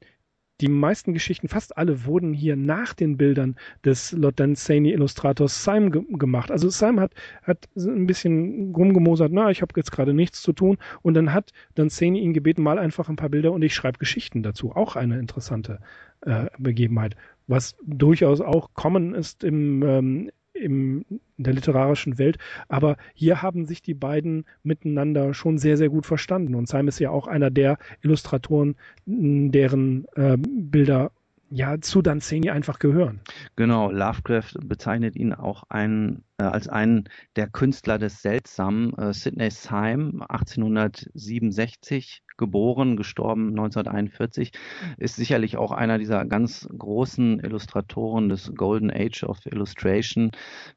[0.61, 5.89] die meisten Geschichten, fast alle, wurden hier nach den Bildern des Lord Dunsany Illustrators Syme
[5.89, 6.51] ge gemacht.
[6.51, 10.77] Also Syme hat, hat ein bisschen rumgemosert, na, ich habe jetzt gerade nichts zu tun.
[11.01, 14.43] Und dann hat Dunsany ihn gebeten, mal einfach ein paar Bilder und ich schreibe Geschichten
[14.43, 14.71] dazu.
[14.73, 15.79] Auch eine interessante
[16.21, 17.15] äh, Begebenheit
[17.47, 22.37] was durchaus auch common ist im, ähm, im, in der literarischen Welt.
[22.67, 26.55] Aber hier haben sich die beiden miteinander schon sehr, sehr gut verstanden.
[26.55, 28.75] Und Syme ist ja auch einer der Illustratoren,
[29.05, 31.11] deren äh, Bilder
[31.53, 33.21] ja zu Danzeni einfach gehören.
[33.55, 37.03] Genau, Lovecraft bezeichnet ihn auch einen, äh, als einen
[37.35, 38.93] der Künstler des Seltsamen.
[38.97, 44.51] Äh, Sidney Syme, 1867 geboren, gestorben 1941,
[44.97, 50.31] ist sicherlich auch einer dieser ganz großen Illustratoren des Golden Age of Illustration.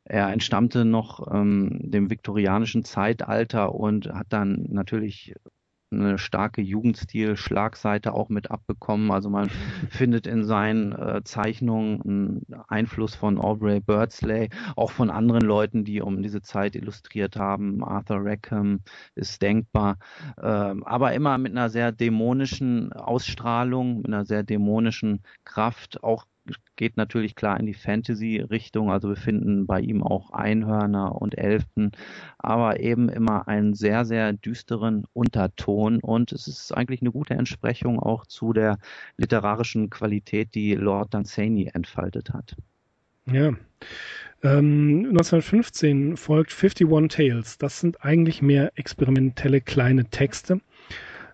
[0.05, 5.35] Er entstammte noch ähm, dem viktorianischen Zeitalter und hat dann natürlich
[5.93, 9.11] eine starke Jugendstil-Schlagseite auch mit abbekommen.
[9.11, 9.49] Also man
[9.91, 16.01] findet in seinen äh, Zeichnungen einen Einfluss von Aubrey Birdsley, auch von anderen Leuten, die
[16.01, 17.85] um diese Zeit illustriert haben.
[17.85, 18.81] Arthur Rackham
[19.15, 19.99] ist denkbar,
[20.39, 26.27] äh, aber immer mit einer sehr dämonischen Ausstrahlung, mit einer sehr dämonischen Kraft, auch
[26.77, 28.91] geht natürlich klar in die Fantasy-Richtung.
[28.91, 31.93] Also wir finden bei ihm auch Einhörner und Elfen,
[32.39, 36.01] aber eben immer einen sehr, sehr düsteren Unterton.
[36.01, 38.79] Und es ist eigentlich eine gute Entsprechung auch zu der
[39.17, 42.57] literarischen Qualität, die Lord Dunsany entfaltet hat.
[43.27, 43.49] Ja.
[44.43, 47.59] Ähm, 1915 folgt 51 Tales.
[47.59, 50.61] Das sind eigentlich mehr experimentelle kleine Texte.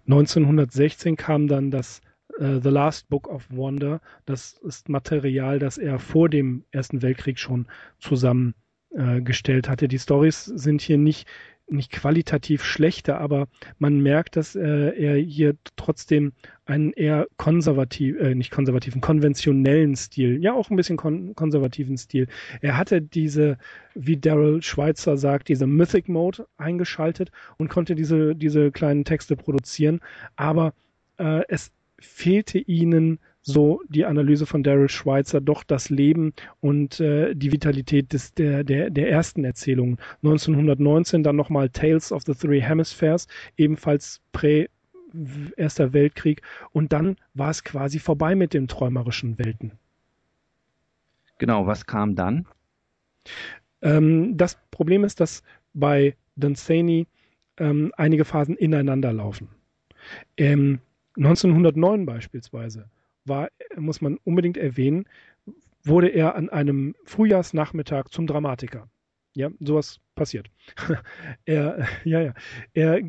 [0.06, 2.00] 1916 kam dann das
[2.38, 4.00] uh, The Last Book of Wonder.
[4.26, 7.66] Das ist Material, das er vor dem Ersten Weltkrieg schon
[7.98, 9.88] zusammengestellt äh, hatte.
[9.88, 11.26] Die Stories sind hier nicht
[11.72, 16.32] nicht qualitativ schlechter, aber man merkt, dass äh, er hier trotzdem
[16.64, 22.28] einen eher konservativ, äh, nicht konservativen, konventionellen Stil, ja auch ein bisschen kon konservativen Stil.
[22.60, 23.58] Er hatte diese,
[23.94, 30.00] wie Daryl Schweitzer sagt, diese Mythic Mode eingeschaltet und konnte diese, diese kleinen Texte produzieren,
[30.36, 30.74] aber
[31.18, 37.34] äh, es fehlte ihnen so die Analyse von Daryl Schweitzer doch das Leben und äh,
[37.34, 39.98] die Vitalität des, der, der, der ersten Erzählungen.
[40.22, 44.68] 1919 dann nochmal Tales of the Three Hemispheres, ebenfalls prä
[45.58, 46.40] Erster Weltkrieg
[46.72, 49.72] und dann war es quasi vorbei mit den träumerischen Welten.
[51.36, 52.46] Genau, was kam dann?
[53.82, 55.42] Ähm, das Problem ist, dass
[55.74, 57.06] bei Dunsany
[57.58, 59.48] ähm, einige Phasen ineinander laufen.
[60.38, 60.80] Ähm,
[61.16, 62.88] 1909 beispielsweise
[63.24, 65.04] war, muss man unbedingt erwähnen,
[65.84, 68.88] wurde er an einem Frühjahrsnachmittag zum Dramatiker.
[69.34, 70.50] Ja, sowas passiert.
[71.46, 72.34] er, ja, ja.
[72.74, 73.00] Er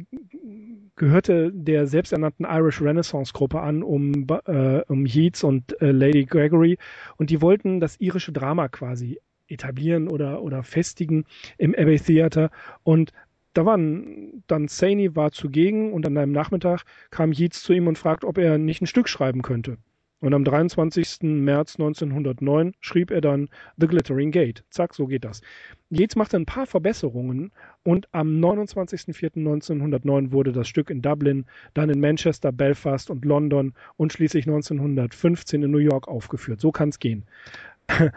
[0.95, 6.77] gehörte der selbsternannten Irish Renaissance Gruppe an, um, äh, um Yeats und äh, Lady Gregory.
[7.17, 11.25] Und die wollten das irische Drama quasi etablieren oder, oder festigen
[11.57, 12.51] im Abbey Theatre.
[12.83, 13.11] Und
[13.53, 17.97] da waren dann Saney war zugegen und an einem Nachmittag kam Yeats zu ihm und
[17.97, 19.77] fragt, ob er nicht ein Stück schreiben könnte.
[20.23, 21.23] Und am 23.
[21.23, 24.63] März 1909 schrieb er dann The Glittering Gate.
[24.69, 25.41] Zack, so geht das.
[25.89, 27.51] Yates machte ein paar Verbesserungen
[27.83, 34.13] und am 29.04.1909 wurde das Stück in Dublin, dann in Manchester, Belfast und London und
[34.13, 36.61] schließlich 1915 in New York aufgeführt.
[36.61, 37.25] So kann es gehen.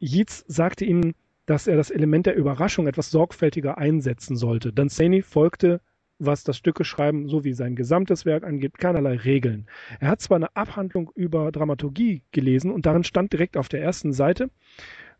[0.00, 1.14] Yeats sagte ihm,
[1.48, 4.70] dass er das Element der Überraschung etwas sorgfältiger einsetzen sollte.
[4.70, 5.80] Dunsany folgte
[6.20, 9.68] was das Stückeschreiben sowie sein gesamtes Werk angeht, keinerlei Regeln.
[10.00, 14.12] Er hat zwar eine Abhandlung über Dramaturgie gelesen und darin stand direkt auf der ersten
[14.12, 14.50] Seite,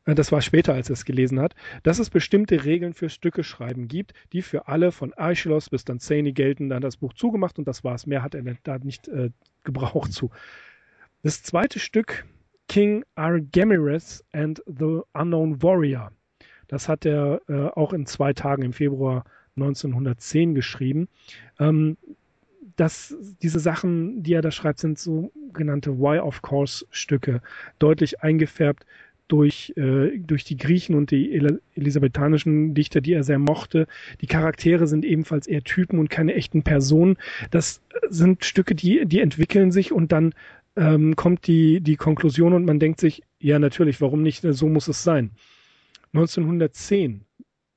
[0.05, 3.89] äh, das war später, als er es gelesen hat, dass es bestimmte Regeln für Stückeschreiben
[3.89, 6.69] gibt, die für alle von Aeschylus bis Danzani gelten.
[6.69, 8.07] Dann das Buch zugemacht und das war's.
[8.07, 9.31] Mehr hat er da nicht äh,
[9.65, 10.31] gebraucht zu.
[11.23, 12.27] Das zweite Stück,
[12.69, 16.13] King Argemiris and the Unknown Warrior,
[16.69, 19.25] das hat er äh, auch in zwei Tagen im Februar
[19.57, 21.09] 1910 geschrieben.
[21.59, 21.97] Ähm,
[22.77, 27.43] dass diese Sachen, die er da schreibt, sind sogenannte Why of Course Stücke,
[27.81, 28.87] deutlich eingefärbt
[29.27, 33.87] durch, äh, durch die Griechen und die El elisabethanischen Dichter, die er sehr mochte.
[34.21, 37.17] Die Charaktere sind ebenfalls eher Typen und keine echten Personen.
[37.51, 40.33] Das sind Stücke, die, die entwickeln sich und dann
[40.77, 44.89] ähm, kommt die, die Konklusion und man denkt sich, ja natürlich, warum nicht, so muss
[44.89, 45.31] es sein.
[46.19, 47.25] 1910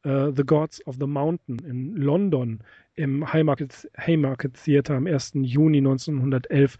[0.06, 2.60] uh, The Gods of the Mountain in London
[2.96, 5.34] im Haymarket, Haymarket Theatre am 1.
[5.36, 6.78] Juni 1911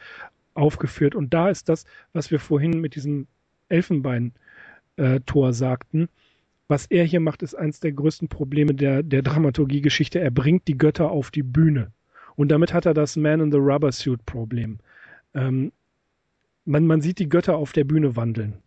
[0.54, 1.16] aufgeführt.
[1.16, 3.28] Und da ist das, was wir vorhin mit diesem
[3.70, 6.10] Elfenbein-Tor sagten.
[6.68, 10.20] Was er hier macht, ist eines der größten Probleme der, der Dramaturgie-Geschichte.
[10.20, 11.92] Er bringt die Götter auf die Bühne.
[12.36, 14.80] Und damit hat er das Man in the Rubber Suit Problem.
[15.34, 15.72] Ähm,
[16.66, 18.62] man, man sieht die Götter auf der Bühne wandeln.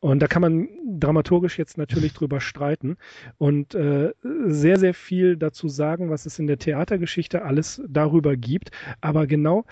[0.00, 2.96] Und da kann man dramaturgisch jetzt natürlich drüber streiten
[3.36, 4.12] und äh,
[4.46, 8.70] sehr, sehr viel dazu sagen, was es in der Theatergeschichte alles darüber gibt.
[9.02, 9.66] Aber genau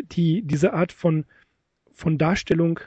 [0.00, 1.24] die, diese Art von,
[1.92, 2.78] von Darstellung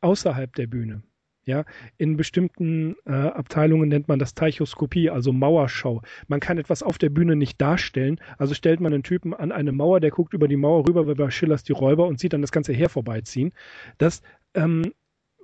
[0.00, 1.02] außerhalb der Bühne.
[1.44, 1.64] Ja,
[1.96, 6.02] in bestimmten äh, Abteilungen nennt man das Teichoskopie, also Mauerschau.
[6.26, 9.70] Man kann etwas auf der Bühne nicht darstellen, also stellt man einen Typen an eine
[9.70, 12.40] Mauer, der guckt über die Mauer rüber, wie bei Schillers die Räuber und sieht dann
[12.40, 13.52] das ganze Heer vorbeiziehen.
[13.98, 14.22] Das
[14.54, 14.92] ähm,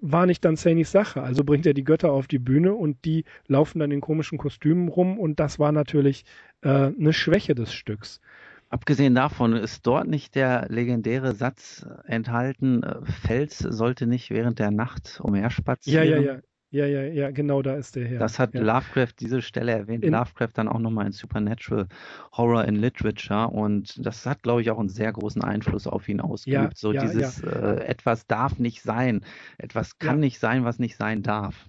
[0.03, 1.23] war nicht dann Sainys Sache.
[1.23, 4.89] Also bringt er die Götter auf die Bühne und die laufen dann in komischen Kostümen
[4.89, 6.25] rum und das war natürlich
[6.63, 8.21] äh, eine Schwäche des Stücks.
[8.69, 14.71] Abgesehen davon ist dort nicht der legendäre Satz enthalten, äh, Fels sollte nicht während der
[14.71, 16.09] Nacht umherspazieren.
[16.09, 16.41] Ja, ja, ja.
[16.73, 18.19] Ja, ja, ja, genau da ist der her.
[18.19, 18.63] Das hat ja.
[18.63, 21.87] Lovecraft, diese Stelle erwähnt, in, Lovecraft dann auch nochmal in Supernatural
[22.33, 26.23] Horror in Literature und das hat, glaube ich, auch einen sehr großen Einfluss auf ihn
[26.23, 26.63] ausgeübt.
[26.63, 29.21] Ja, so ja, dieses äh, etwas darf nicht sein,
[29.59, 31.69] etwas kann nicht sein, was nicht sein darf.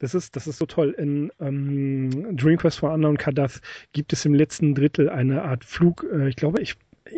[0.00, 0.96] Das ist, das ist so toll.
[0.98, 3.60] In ähm, Dream Quest for Unknown Kadath
[3.92, 6.74] gibt es im letzten Drittel eine Art Flug, äh, ich glaube, ich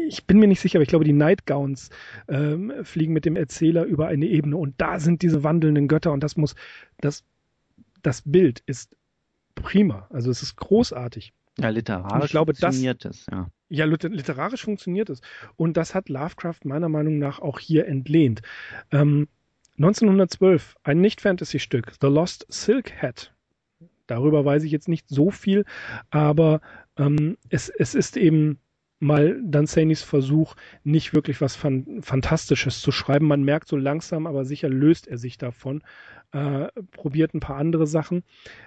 [0.08, 1.90] ich bin mir nicht sicher, aber ich glaube, die Nightgowns
[2.28, 6.22] ähm, fliegen mit dem Erzähler über eine Ebene und da sind diese wandelnden Götter und
[6.22, 6.54] das muss,
[7.00, 7.24] das,
[8.02, 8.96] das Bild ist
[9.54, 10.06] prima.
[10.10, 11.32] Also es ist großartig.
[11.58, 13.50] Ja, literarisch glaube, funktioniert das, es, ja.
[13.68, 15.20] Ja, literarisch funktioniert es.
[15.56, 18.42] Und das hat Lovecraft meiner Meinung nach auch hier entlehnt.
[18.90, 19.28] Ähm,
[19.78, 23.32] 1912, ein Nicht-Fantasy-Stück, The Lost Silk Hat.
[24.06, 25.64] Darüber weiß ich jetzt nicht so viel,
[26.10, 26.60] aber
[26.96, 28.58] ähm, es, es ist eben
[29.00, 33.26] mal Danzanis Versuch, nicht wirklich was Fan Fantastisches zu schreiben.
[33.26, 35.82] Man merkt so langsam, aber sicher löst er sich davon,
[36.32, 38.22] äh, probiert ein paar andere Sachen.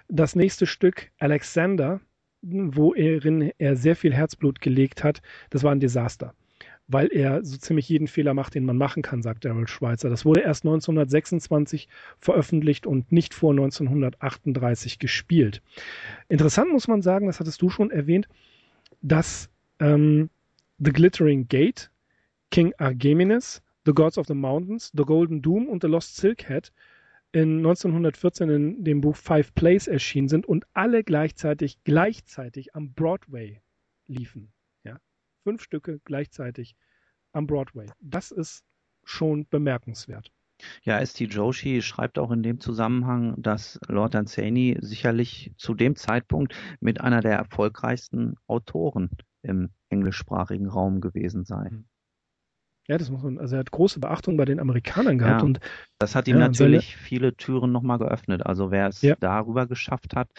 [0.10, 2.02] Das nächste Stück, Alexander,
[2.42, 6.34] worin er sehr viel Herzblut gelegt hat, das war ein Desaster
[6.88, 10.10] weil er so ziemlich jeden Fehler macht, den man machen kann, sagt Daryl Schweitzer.
[10.10, 11.88] Das wurde erst 1926
[12.20, 15.62] veröffentlicht und nicht vor 1938 gespielt.
[16.28, 18.28] Interessant muss man sagen, das hattest du schon erwähnt,
[19.02, 19.50] dass
[19.84, 20.30] ähm,
[20.80, 21.92] The Glittering Gate,
[22.52, 26.72] King Argemenes, The Gods of the Mountains, The Golden Doom und The Lost Silk Hat
[27.34, 33.62] in 1914 in dem Buch Five Plays erschienen sind und alle gleichzeitig gleichzeitig am Broadway
[34.08, 34.52] liefen.
[34.84, 34.98] Ja?
[35.44, 36.76] Fünf Stücke gleichzeitig
[37.34, 37.88] am Broadway.
[38.00, 38.64] Das ist
[39.04, 40.32] schon bemerkenswert.
[40.84, 41.26] Ja, S.T.
[41.26, 47.20] Joshi schreibt auch in dem Zusammenhang, dass Lord Danzani sicherlich zu dem Zeitpunkt mit einer
[47.20, 49.10] der erfolgreichsten Autoren
[49.44, 51.70] im englischsprachigen Raum gewesen sei.
[51.70, 51.86] Mhm.
[52.88, 55.62] Ja, das muss man, also er hat große Beachtung bei den Amerikanern gehabt ja, und
[56.00, 58.46] das hat ihm ja, natürlich seine, viele Türen nochmal geöffnet.
[58.46, 59.16] Also wer es ja.
[59.22, 60.30] darüber geschafft hat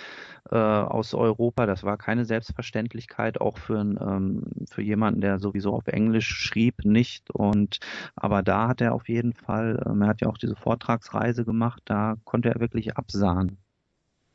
[0.51, 5.87] äh, aus Europa, das war keine Selbstverständlichkeit, auch für, ähm, für jemanden, der sowieso auf
[5.87, 7.31] Englisch schrieb, nicht.
[7.31, 7.79] Und
[8.14, 11.81] aber da hat er auf jeden Fall, ähm, er hat ja auch diese Vortragsreise gemacht,
[11.87, 13.57] da konnte er wirklich absahen.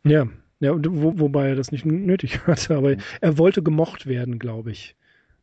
[0.03, 0.25] Ja,
[0.59, 4.95] ja, wo, wobei er das nicht nötig hatte, aber er wollte gemocht werden, glaube ich.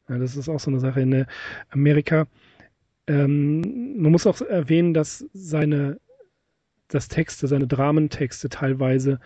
[0.08, 1.26] Ja, das ist auch so eine Sache in äh,
[1.70, 2.26] Amerika.
[3.06, 5.98] Ähm, man muss auch erwähnen, dass seine
[6.88, 9.18] das Texte, seine Dramentexte teilweise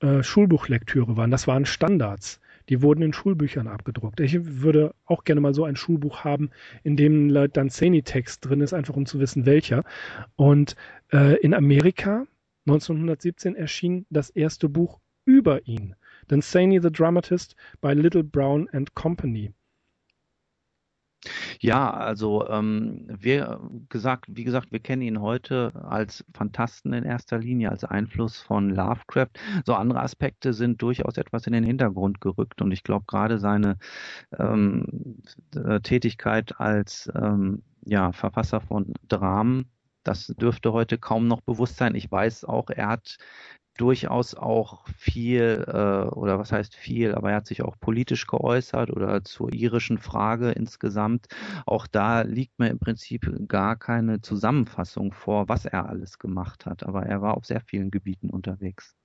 [0.00, 1.30] äh, Schulbuchlektüre waren.
[1.30, 2.40] Das waren Standards.
[2.68, 4.18] Die wurden in Schulbüchern abgedruckt.
[4.20, 6.50] Ich würde auch gerne mal so ein Schulbuch haben,
[6.82, 9.84] in dem Danzani-Text drin ist, einfach um zu wissen, welcher.
[10.34, 10.74] Und
[11.12, 12.26] äh, in Amerika
[12.66, 15.94] 1917 erschien das erste Buch über ihn.
[16.28, 19.52] Danzani the Dramatist by Little Brown and Company.
[21.60, 27.38] Ja, also ähm, wir gesagt, wie gesagt, wir kennen ihn heute als Fantasten in erster
[27.38, 29.30] Linie, als Einfluss von Lovecraft.
[29.64, 33.78] So andere Aspekte sind durchaus etwas in den Hintergrund gerückt und ich glaube gerade seine
[34.38, 35.20] ähm,
[35.54, 39.70] äh, Tätigkeit als ähm, ja, Verfasser von Dramen
[40.06, 41.96] das dürfte heute kaum noch bewusst sein.
[41.96, 43.18] Ich weiß auch, er hat
[43.76, 48.90] durchaus auch viel, äh, oder was heißt viel, aber er hat sich auch politisch geäußert
[48.90, 51.26] oder zur irischen Frage insgesamt.
[51.66, 56.84] Auch da liegt mir im Prinzip gar keine Zusammenfassung vor, was er alles gemacht hat.
[56.84, 58.96] Aber er war auf sehr vielen Gebieten unterwegs.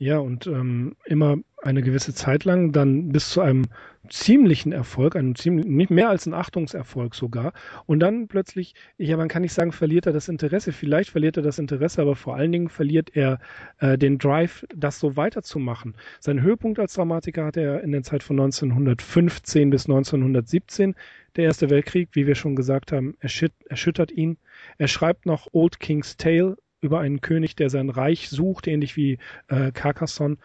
[0.00, 3.66] Ja, und ähm, immer eine gewisse Zeit lang, dann bis zu einem
[4.08, 7.52] ziemlichen Erfolg, einem ziemlich, nicht mehr als ein Achtungserfolg sogar.
[7.86, 10.70] Und dann plötzlich, ja, man kann nicht sagen, verliert er das Interesse.
[10.70, 13.40] Vielleicht verliert er das Interesse, aber vor allen Dingen verliert er
[13.80, 15.96] äh, den Drive, das so weiterzumachen.
[16.20, 20.94] Sein Höhepunkt als Dramatiker hatte er in der Zeit von 1915 bis 1917.
[21.34, 24.38] Der Erste Weltkrieg, wie wir schon gesagt haben, erschüt erschüttert ihn.
[24.78, 29.18] Er schreibt noch Old King's Tale über einen König, der sein Reich sucht, ähnlich wie
[29.48, 30.36] äh, Carcassonne.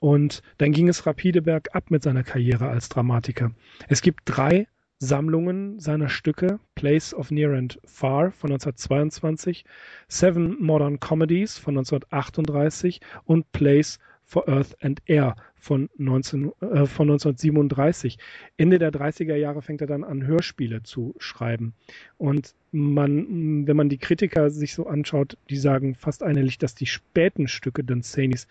[0.00, 3.50] Und dann ging es rapide bergab mit seiner Karriere als Dramatiker.
[3.88, 4.68] Es gibt drei
[5.00, 9.64] Sammlungen seiner Stücke, Place of Near and Far von 1922,
[10.08, 17.08] Seven Modern Comedies von 1938 und Place for Earth and Air von, 19, äh, von
[17.10, 18.18] 1937.
[18.58, 21.72] Ende der 30er Jahre fängt er dann an, Hörspiele zu schreiben.
[22.18, 26.86] Und man, wenn man die Kritiker sich so anschaut, die sagen fast einhellig, dass die
[26.86, 28.46] späten Stücke Danzanis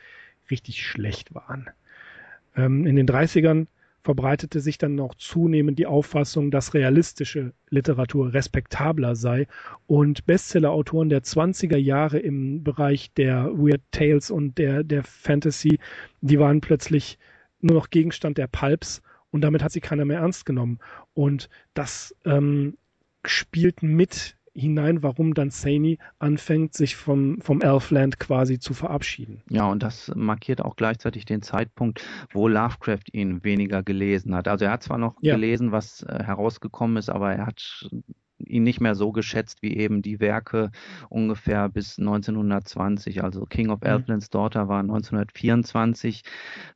[0.50, 1.70] richtig schlecht waren.
[2.56, 3.68] Ähm, in den 30ern
[4.04, 9.48] verbreitete sich dann noch zunehmend die Auffassung, dass realistische Literatur respektabler sei
[9.86, 15.80] und Bestsellerautoren der 20er Jahre im Bereich der Weird Tales und der, der Fantasy,
[16.22, 17.20] die waren plötzlich
[17.60, 20.80] nur noch Gegenstand der Pulps und damit hat sie keiner mehr ernst genommen.
[21.14, 22.78] Und das ähm,
[23.26, 29.42] spielt mit hinein, warum dann Saney anfängt, sich vom, vom Elfland quasi zu verabschieden.
[29.50, 34.48] Ja, und das markiert auch gleichzeitig den Zeitpunkt, wo Lovecraft ihn weniger gelesen hat.
[34.48, 35.36] Also er hat zwar noch ja.
[35.36, 37.90] gelesen, was äh, herausgekommen ist, aber er hat
[38.40, 40.72] ihn nicht mehr so geschätzt wie eben die Werke
[41.10, 43.24] ungefähr bis 1920.
[43.24, 43.88] Also King of mhm.
[43.88, 46.24] Elfland's Daughter war 1924.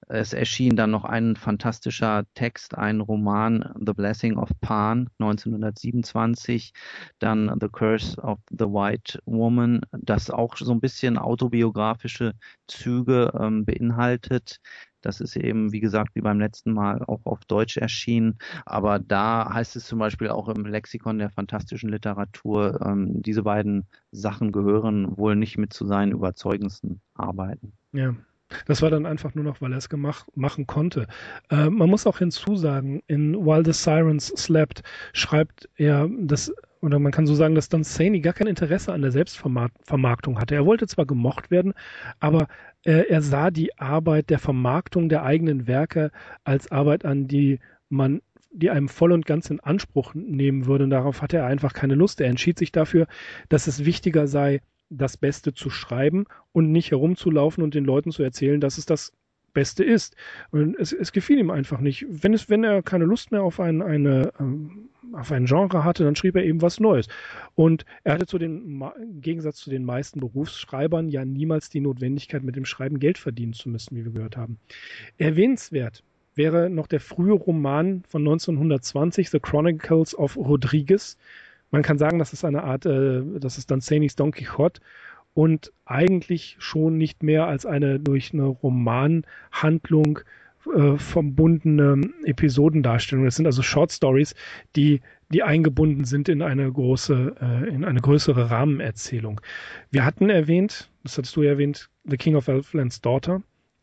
[0.08, 6.74] Es erschien dann noch ein fantastischer Text, ein Roman, The Blessing of Pan, 1927.
[7.20, 12.34] Dann The Curse of the White Woman, das auch so ein bisschen autobiografische
[12.68, 14.60] Züge ähm, beinhaltet
[15.02, 18.38] Das ist eben, wie gesagt, wie beim letzten Mal auch auf Deutsch erschienen.
[18.66, 23.86] Aber da heißt es zum Beispiel auch im Lexikon der fantastischen Literatur, ähm, diese beiden
[24.12, 27.74] Sachen gehören wohl nicht mit zu seinen überzeugendsten Arbeiten.
[27.94, 28.16] Ja.
[28.66, 31.08] Das war dann einfach nur noch, weil er es gemacht, machen konnte.
[31.50, 34.84] Äh, man muss auch hinzusagen, in While the Sirens Slept
[35.14, 39.04] schreibt er, dass oder man kann so sagen, dass Don Saney gar kein Interesse an
[39.04, 40.56] der Selbstvermarktung hatte.
[40.56, 41.74] Er wollte zwar gemocht werden,
[42.20, 42.48] aber
[42.84, 46.12] er sah die Arbeit der Vermarktung der eigenen Werke
[46.44, 47.60] als Arbeit an, die
[47.90, 48.22] man
[48.54, 50.84] die einem voll und ganz in Anspruch nehmen würde.
[50.84, 52.20] Und darauf hatte er einfach keine Lust.
[52.22, 53.08] Er entschied sich dafür,
[53.50, 58.24] dass es wichtiger sei, das Beste zu schreiben und nicht herumzulaufen und den Leuten zu
[58.24, 59.14] erzählen, dass es das
[59.54, 60.16] Beste ist.
[60.52, 62.06] Und es, es gefiel ihm einfach nicht.
[62.10, 66.04] Wenn es, wenn er keine Lust mehr auf ein, eine, ähm, auf ein Genre hatte,
[66.04, 67.08] dann schrieb er eben was Neues.
[67.56, 72.44] Und er hatte zu den, im Gegensatz zu den meisten Berufsschreibern ja niemals die Notwendigkeit,
[72.44, 74.60] mit dem Schreiben Geld verdienen zu müssen, wie wir gehört haben.
[75.18, 76.04] Erwähnenswert
[76.36, 81.18] wäre noch der frühe Roman von 1920, The Chronicles of Rodriguez.
[81.72, 84.82] Man kann sagen, das ist eine Art, äh, das ist dann Sainys Don Quixote
[85.34, 90.20] und eigentlich schon nicht mehr als eine durch eine Romanhandlung
[90.76, 93.26] äh, verbundene Episodendarstellung.
[93.26, 94.36] Das sind also Short Stories,
[94.76, 99.42] die, die eingebunden sind in eine große, äh, in eine größere Rahmenerzählung.
[99.90, 103.42] Wir hatten erwähnt, das hattest du ja erwähnt, The King of Elfland's Daughter.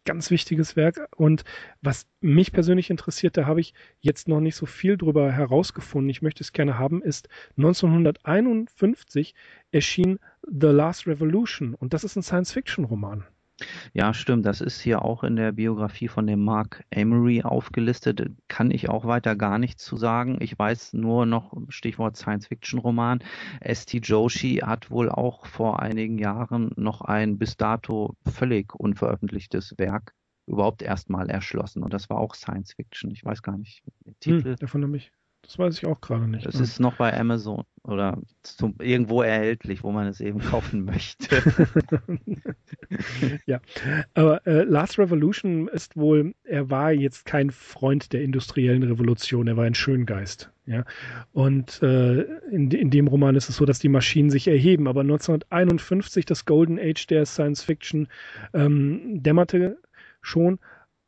[0.08, 1.06] Ganz wichtiges Werk.
[1.18, 1.44] Und
[1.82, 6.08] was mich persönlich interessiert, da habe ich jetzt noch nicht so viel drüber herausgefunden.
[6.08, 7.28] Ich möchte es gerne haben, ist
[7.58, 9.34] 1951
[9.70, 11.74] erschien The Last Revolution.
[11.74, 13.26] Und das ist ein Science-Fiction-Roman.
[13.92, 14.46] Ja, stimmt.
[14.46, 18.30] Das ist hier auch in der Biografie von dem Mark Amory aufgelistet.
[18.46, 20.38] Kann ich auch weiter gar nichts zu sagen.
[20.40, 23.20] Ich weiß nur noch, Stichwort Science-Fiction-Roman.
[23.60, 23.98] S.T.
[23.98, 30.14] Joshi hat wohl auch vor einigen Jahren noch ein bis dato völlig unveröffentlichtes Werk
[30.46, 31.82] überhaupt erstmal erschlossen.
[31.82, 33.10] Und das war auch Science-Fiction.
[33.10, 33.82] Ich weiß gar nicht.
[34.06, 34.50] Den Titel.
[34.50, 35.12] Hm, davon habe ich
[35.42, 36.46] das weiß ich auch gerade nicht.
[36.46, 36.62] Es ne?
[36.62, 41.42] ist noch bei Amazon oder zum, irgendwo erhältlich, wo man es eben kaufen möchte.
[43.46, 43.60] ja,
[44.14, 49.56] aber äh, Last Revolution ist wohl, er war jetzt kein Freund der industriellen Revolution, er
[49.56, 50.50] war ein Schöngeist.
[50.66, 50.84] Ja,
[51.32, 54.86] und äh, in, in dem Roman ist es so, dass die Maschinen sich erheben.
[54.86, 58.08] Aber 1951, das Golden Age der Science Fiction,
[58.52, 59.78] ähm, dämmerte
[60.20, 60.58] schon.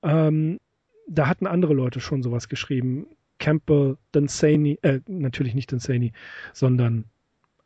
[0.03, 0.59] Ähm,
[1.07, 3.07] da hatten andere Leute schon sowas geschrieben.
[3.41, 6.12] Campbell, Dunsany, äh, natürlich nicht Dunsany,
[6.53, 7.07] sondern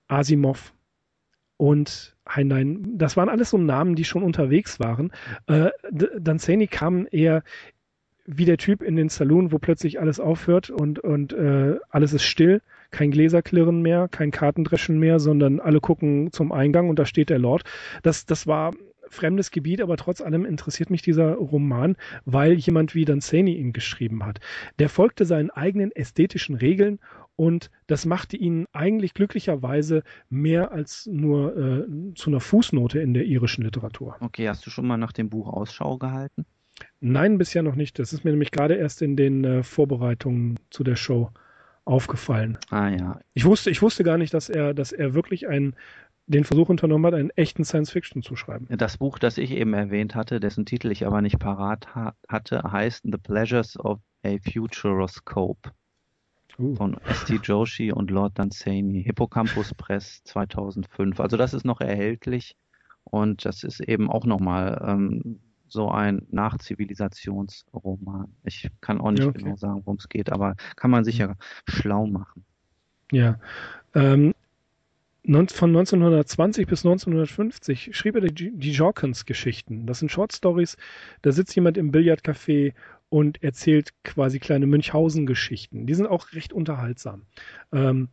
[0.09, 0.73] Asimov
[1.59, 2.97] und Heinlein.
[2.97, 5.13] Das waren alles so Namen, die schon unterwegs waren.
[5.47, 7.43] Äh, Dunsany kam eher
[8.27, 12.25] wie der Typ in den Saloon, wo plötzlich alles aufhört und, und äh, alles ist
[12.25, 12.63] still.
[12.91, 17.39] Kein Gläserklirren mehr, kein Kartendreschen mehr, sondern alle gucken zum Eingang und da steht der
[17.39, 17.65] Lord.
[18.03, 18.73] Das, das war
[19.15, 24.25] fremdes Gebiet, aber trotz allem interessiert mich dieser Roman, weil jemand wie Danzani ihn geschrieben
[24.25, 24.41] hat.
[24.79, 26.99] Der folgte seinen eigenen ästhetischen Regeln
[27.37, 33.25] und das machte ihn eigentlich glücklicherweise mehr als nur äh, zu einer Fußnote in der
[33.25, 34.17] irischen Literatur.
[34.21, 36.47] Okay, hast du schon mal nach dem Buch Ausschau gehalten?
[37.01, 37.99] Nein, bisher noch nicht.
[37.99, 41.31] Das ist mir nämlich gerade erst in den äh, Vorbereitungen zu der Show
[41.85, 42.59] aufgefallen.
[42.71, 43.21] Ah ja.
[43.35, 45.75] Ich wusste, ich wusste gar nicht, dass er, dass er wirklich ein
[46.27, 48.67] den Versuch unternommen hat, einen echten Science-Fiction zu schreiben.
[48.71, 52.63] Das Buch, das ich eben erwähnt hatte, dessen Titel ich aber nicht parat ha hatte,
[52.63, 55.71] heißt The Pleasures of a Futuroscope
[56.59, 56.75] uh.
[56.77, 57.41] von S.T.
[57.43, 61.21] Joshi und Lord Dunsany, Hippocampus Press 2005.
[61.21, 62.57] Also das ist noch erhältlich
[63.05, 68.35] und das ist eben auch nochmal ähm, so ein Nachzivilisationsroman.
[68.45, 69.43] Ich kann auch nicht okay.
[69.43, 72.45] genau sagen, worum es geht, aber kann man sicher ja schlau machen.
[73.13, 73.39] Ja,
[73.95, 74.35] ähm,
[75.27, 79.87] von 1920 bis 1950 schrieb er die, die Jorkins-Geschichten.
[79.87, 80.77] Das sind Short Stories.
[81.23, 82.75] Da sitzt jemand im Billardcafé
[83.09, 85.87] und erzählt quasi kleine Münchhausen-Geschichten.
[85.87, 87.23] Die sind auch recht unterhaltsam.
[87.73, 88.09] Ähm,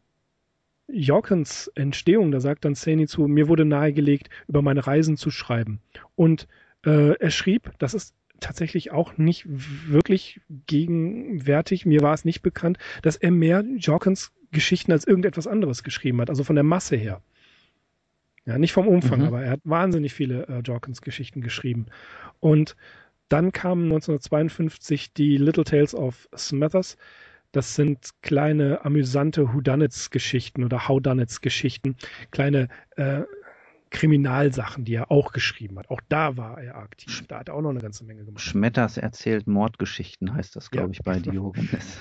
[0.88, 5.82] Jorkins Entstehung, da sagt dann Saini zu, mir wurde nahegelegt, über meine Reisen zu schreiben.
[6.16, 6.48] Und
[6.86, 12.78] äh, er schrieb, das ist tatsächlich auch nicht wirklich gegenwärtig, mir war es nicht bekannt,
[13.02, 17.22] dass er mehr Jorkins Geschichten als irgendetwas anderes geschrieben hat, also von der Masse her.
[18.46, 19.28] Ja, nicht vom Umfang, mhm.
[19.28, 21.86] aber er hat wahnsinnig viele äh, Jorkins Geschichten geschrieben.
[22.40, 22.76] Und
[23.30, 26.98] dann kamen 1952 die Little Tales of Smathers.
[27.52, 31.98] Das sind kleine amüsante Whodunits-Geschichten oder Howdunits-Geschichten,
[32.32, 33.22] kleine äh,
[33.90, 35.90] Kriminalsachen, die er auch geschrieben hat.
[35.90, 37.26] Auch da war er aktiv.
[37.28, 38.42] Da hat er auch noch eine ganze Menge gemacht.
[38.42, 40.92] Schmetters erzählt Mordgeschichten, heißt das, glaube ja.
[40.94, 42.00] ich, bei Diogenes.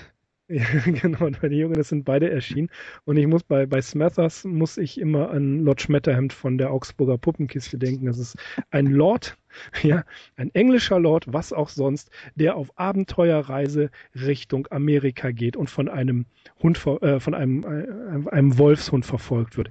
[0.51, 2.71] Ja, genau, bei der Junge, das sind beide erschienen.
[3.05, 7.19] Und ich muss bei, bei Smathers muss ich immer an Lord Schmetterhemd von der Augsburger
[7.19, 8.07] Puppenkiste denken.
[8.07, 8.37] Das ist
[8.71, 9.39] ein Lord,
[9.85, 10.05] ja,
[10.37, 16.27] ein englischer Lord, was auch sonst, der auf Abenteuerreise Richtung Amerika geht und von einem
[16.61, 19.71] Hund, äh, von einem, äh, einem Wolfshund verfolgt wird.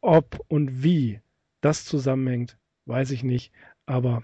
[0.00, 1.18] Ob und wie
[1.60, 2.56] das zusammenhängt,
[2.86, 3.50] weiß ich nicht.
[3.84, 4.22] Aber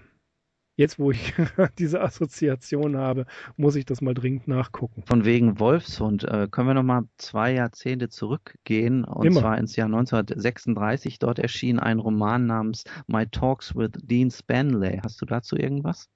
[0.77, 1.33] jetzt, wo ich
[1.77, 3.25] diese Assoziation habe,
[3.57, 5.03] muss ich das mal dringend nachgucken.
[5.05, 9.41] Von wegen Wolfshund, äh, können wir noch mal zwei Jahrzehnte zurückgehen und Immer.
[9.41, 11.19] zwar ins Jahr 1936.
[11.19, 15.01] Dort erschien ein Roman namens My Talks with Dean Spanley.
[15.03, 16.07] Hast du dazu irgendwas?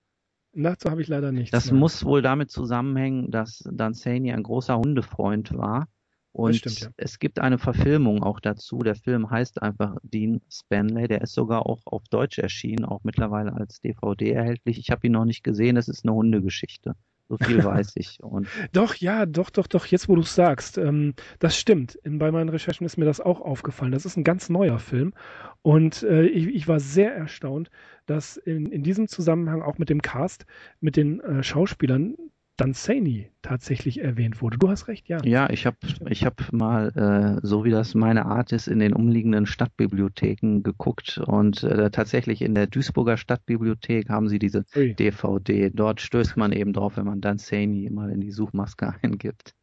[0.53, 1.51] Dazu habe ich leider nichts.
[1.51, 1.80] Das mehr.
[1.80, 5.88] muss wohl damit zusammenhängen, dass Danzani ein großer Hundefreund war
[6.34, 6.89] und stimmt, ja.
[6.97, 8.79] es gibt eine Verfilmung auch dazu.
[8.79, 11.07] Der Film heißt einfach Dean Spanley.
[11.07, 14.79] Der ist sogar auch auf Deutsch erschienen, auch mittlerweile als DVD erhältlich.
[14.79, 15.75] Ich habe ihn noch nicht gesehen.
[15.75, 16.95] Das ist eine Hundegeschichte.
[17.27, 18.23] So viel weiß ich.
[18.23, 21.95] Und doch, ja, doch, doch, doch, jetzt wo du es sagst, ähm, das stimmt.
[21.95, 23.91] In, bei meinen Recherchen ist mir das auch aufgefallen.
[23.91, 25.13] Das ist ein ganz neuer Film.
[25.61, 27.69] Und äh, ich, ich, war sehr erstaunt,
[28.05, 30.45] dass in, in diesem Zusammenhang auch mit dem Cast,
[30.79, 32.15] mit den äh, Schauspielern,
[32.64, 34.57] Dunsany tatsächlich erwähnt wurde.
[34.57, 35.20] Du hast recht, ja.
[35.24, 35.78] Ja, ich habe
[36.09, 41.20] ich hab mal, äh, so wie das meine Art ist, in den umliegenden Stadtbibliotheken geguckt
[41.26, 44.93] und äh, tatsächlich in der Duisburger Stadtbibliothek haben sie diese Ui.
[44.93, 45.70] DVD.
[45.70, 49.53] Dort stößt man eben drauf, wenn man Dunsany mal in die Suchmaske eingibt.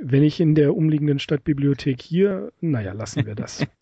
[0.00, 3.66] Wenn ich in der umliegenden Stadtbibliothek hier, naja, lassen wir das.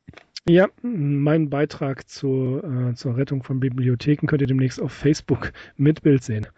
[0.49, 6.03] Ja, mein Beitrag zur, äh, zur Rettung von Bibliotheken könnt ihr demnächst auf Facebook mit
[6.03, 6.49] Bild sehen.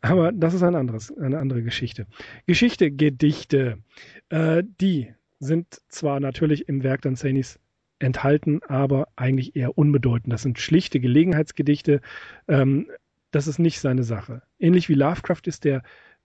[0.00, 2.06] Aber das ist ein anderes, eine andere Geschichte.
[2.46, 3.78] Geschichte, Gedichte,
[4.30, 7.58] äh, die sind zwar natürlich im Werk Danzanis
[7.98, 10.32] enthalten, aber eigentlich eher unbedeutend.
[10.32, 12.00] Das sind schlichte Gelegenheitsgedichte.
[12.48, 12.86] Ähm,
[13.30, 14.42] das ist nicht seine Sache.
[14.58, 15.82] Ähnlich wie Lovecraft ist der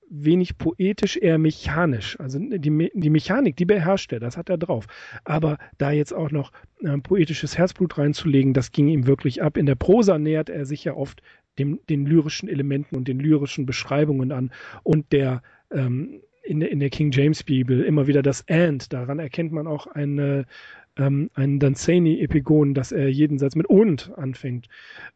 [0.09, 2.19] wenig poetisch, eher mechanisch.
[2.19, 4.85] Also die, die Mechanik, die beherrscht er, das hat er drauf.
[5.23, 6.51] Aber da jetzt auch noch
[6.81, 9.57] äh, poetisches Herzblut reinzulegen, das ging ihm wirklich ab.
[9.57, 11.21] In der Prosa nähert er sich ja oft
[11.59, 14.51] dem, den lyrischen Elementen und den lyrischen Beschreibungen an
[14.83, 15.41] und der
[15.71, 19.67] ähm, in, der, in der King James Bibel immer wieder das And, daran erkennt man
[19.67, 20.45] auch eine,
[20.95, 24.67] ähm, einen Danzani-Epigon, dass er jeden Satz mit und anfängt.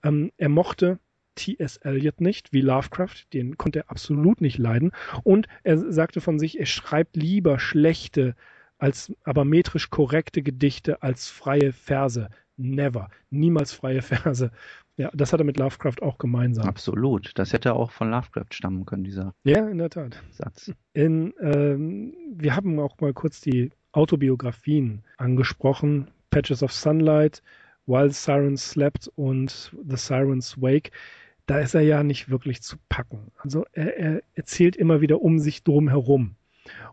[0.03, 0.99] Ähm, er mochte
[1.35, 1.77] T.S.
[1.77, 4.91] Eliot nicht, wie Lovecraft, den konnte er absolut nicht leiden.
[5.23, 8.35] Und er sagte von sich, er schreibt lieber schlechte,
[8.77, 12.29] als aber metrisch korrekte Gedichte als freie Verse.
[12.57, 13.09] Never.
[13.29, 14.51] Niemals freie Verse.
[14.99, 16.67] Ja, das hat er mit Lovecraft auch gemeinsam.
[16.67, 17.31] Absolut.
[17.35, 20.21] Das hätte auch von Lovecraft stammen können, dieser ja, in der Tat.
[20.29, 20.73] Satz.
[20.91, 26.09] In, ähm, wir haben auch mal kurz die Autobiografien angesprochen.
[26.31, 27.41] Patches of Sunlight,
[27.85, 30.91] While Sirens Slept und The Sirens Wake.
[31.45, 33.31] Da ist er ja nicht wirklich zu packen.
[33.37, 36.35] Also er, er erzählt immer wieder um sich drum herum.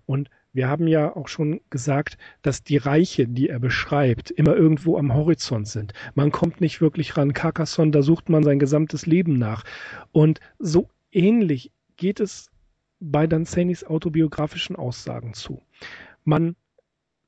[0.06, 4.96] Und wir haben ja auch schon gesagt, dass die Reiche, die er beschreibt, immer irgendwo
[4.96, 5.92] am Horizont sind.
[6.14, 7.34] Man kommt nicht wirklich ran.
[7.34, 9.64] Carcassonne, da sucht man sein gesamtes Leben nach.
[10.12, 12.50] Und so ähnlich geht es
[13.00, 15.62] bei Danzanis autobiografischen Aussagen zu.
[16.24, 16.56] Man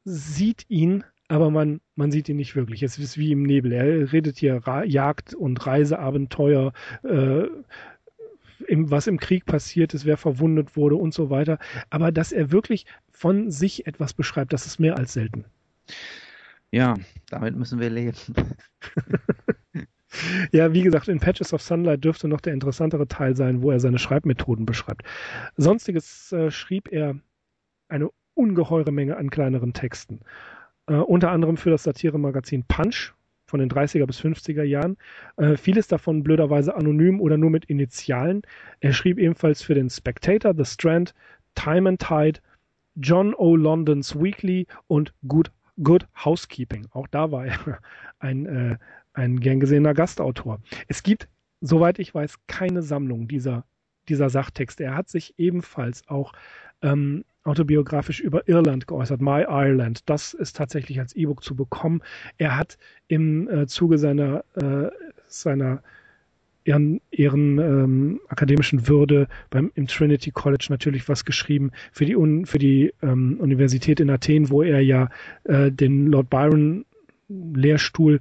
[0.05, 2.83] sieht ihn, aber man, man sieht ihn nicht wirklich.
[2.83, 3.73] Es ist wie im Nebel.
[3.73, 6.73] Er redet hier Ra Jagd und Reiseabenteuer,
[7.03, 7.47] äh,
[8.67, 11.59] im, was im Krieg passiert ist, wer verwundet wurde und so weiter.
[11.91, 12.87] Aber dass er wirklich
[13.19, 15.45] von sich etwas beschreibt, das ist mehr als selten.
[16.71, 16.95] Ja,
[17.31, 18.17] damit müssen wir leben.
[20.53, 23.81] ja, wie gesagt, in Patches of Sunlight dürfte noch der interessantere Teil sein, wo er
[23.81, 25.03] seine Schreibmethoden beschreibt.
[25.57, 27.19] Sonstiges äh, schrieb er
[27.89, 30.21] eine ungeheure Menge an kleineren Texten.
[30.87, 33.15] Äh, unter anderem für das Satiremagazin Punch,
[33.47, 34.97] von den 30er bis 50er Jahren.
[35.39, 38.43] Äh, vieles davon blöderweise anonym oder nur mit Initialen.
[38.81, 41.15] Er schrieb ebenfalls für den Spectator, The Strand,
[41.55, 42.41] Time and Tide,
[43.01, 43.57] John O.
[43.57, 45.51] London's Weekly und Good,
[45.83, 46.87] Good Housekeeping.
[46.91, 47.79] Auch da war er
[48.19, 48.79] ein, äh,
[49.13, 50.61] ein gern gesehener Gastautor.
[50.89, 51.29] Es gibt,
[51.61, 53.65] soweit ich weiß, keine Sammlung dieser,
[54.09, 54.85] dieser Sachtexte.
[54.85, 56.33] Er hat sich ebenfalls auch
[56.83, 60.09] ähm, autobiografisch über Irland geäußert, My Ireland.
[60.09, 62.03] Das ist tatsächlich als E-Book zu bekommen.
[62.37, 62.79] Er hat
[63.09, 64.91] im äh, Zuge seiner, äh,
[65.27, 65.83] seiner
[66.69, 72.45] ihren, ihren ähm, akademischen Würde beim, im Trinity College natürlich was geschrieben für die, Un,
[72.45, 75.09] für die ähm, Universität in Athen, wo er ja
[75.45, 76.85] äh, den Lord Byron
[77.29, 78.21] Lehrstuhl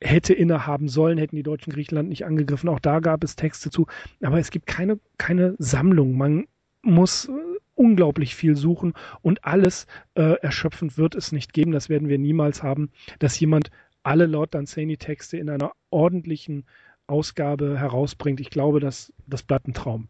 [0.00, 2.68] hätte innehaben sollen, hätten die Deutschen Griechenland nicht angegriffen.
[2.68, 3.86] Auch da gab es Texte zu.
[4.22, 6.16] Aber es gibt keine, keine Sammlung.
[6.16, 6.46] Man
[6.82, 7.28] muss
[7.74, 11.72] unglaublich viel suchen und alles äh, erschöpfend wird es nicht geben.
[11.72, 13.70] Das werden wir niemals haben, dass jemand
[14.02, 16.64] alle Lord Dunsany-Texte in einer ordentlichen
[17.10, 18.40] Ausgabe herausbringt.
[18.40, 20.08] Ich glaube, das, das bleibt ein Traum.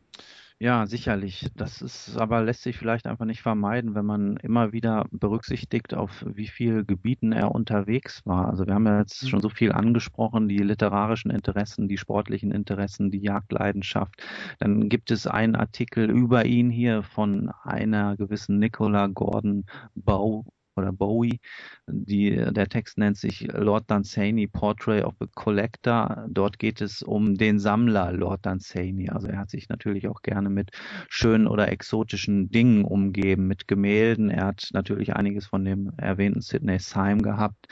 [0.62, 1.48] Ja, sicherlich.
[1.56, 6.22] Das ist aber lässt sich vielleicht einfach nicht vermeiden, wenn man immer wieder berücksichtigt, auf
[6.26, 8.50] wie viel Gebieten er unterwegs war.
[8.50, 13.10] Also wir haben ja jetzt schon so viel angesprochen, die literarischen Interessen, die sportlichen Interessen,
[13.10, 14.22] die Jagdleidenschaft.
[14.58, 20.44] Dann gibt es einen Artikel über ihn hier von einer gewissen Nicola Gordon Bow
[20.80, 21.40] oder Bowie.
[21.86, 26.26] Die, der Text nennt sich Lord Dunsany Portrait of a Collector.
[26.28, 29.08] Dort geht es um den Sammler Lord Dunsany.
[29.10, 30.70] Also er hat sich natürlich auch gerne mit
[31.08, 34.30] schönen oder exotischen Dingen umgeben, mit Gemälden.
[34.30, 37.66] Er hat natürlich einiges von dem erwähnten Sidney Syme gehabt.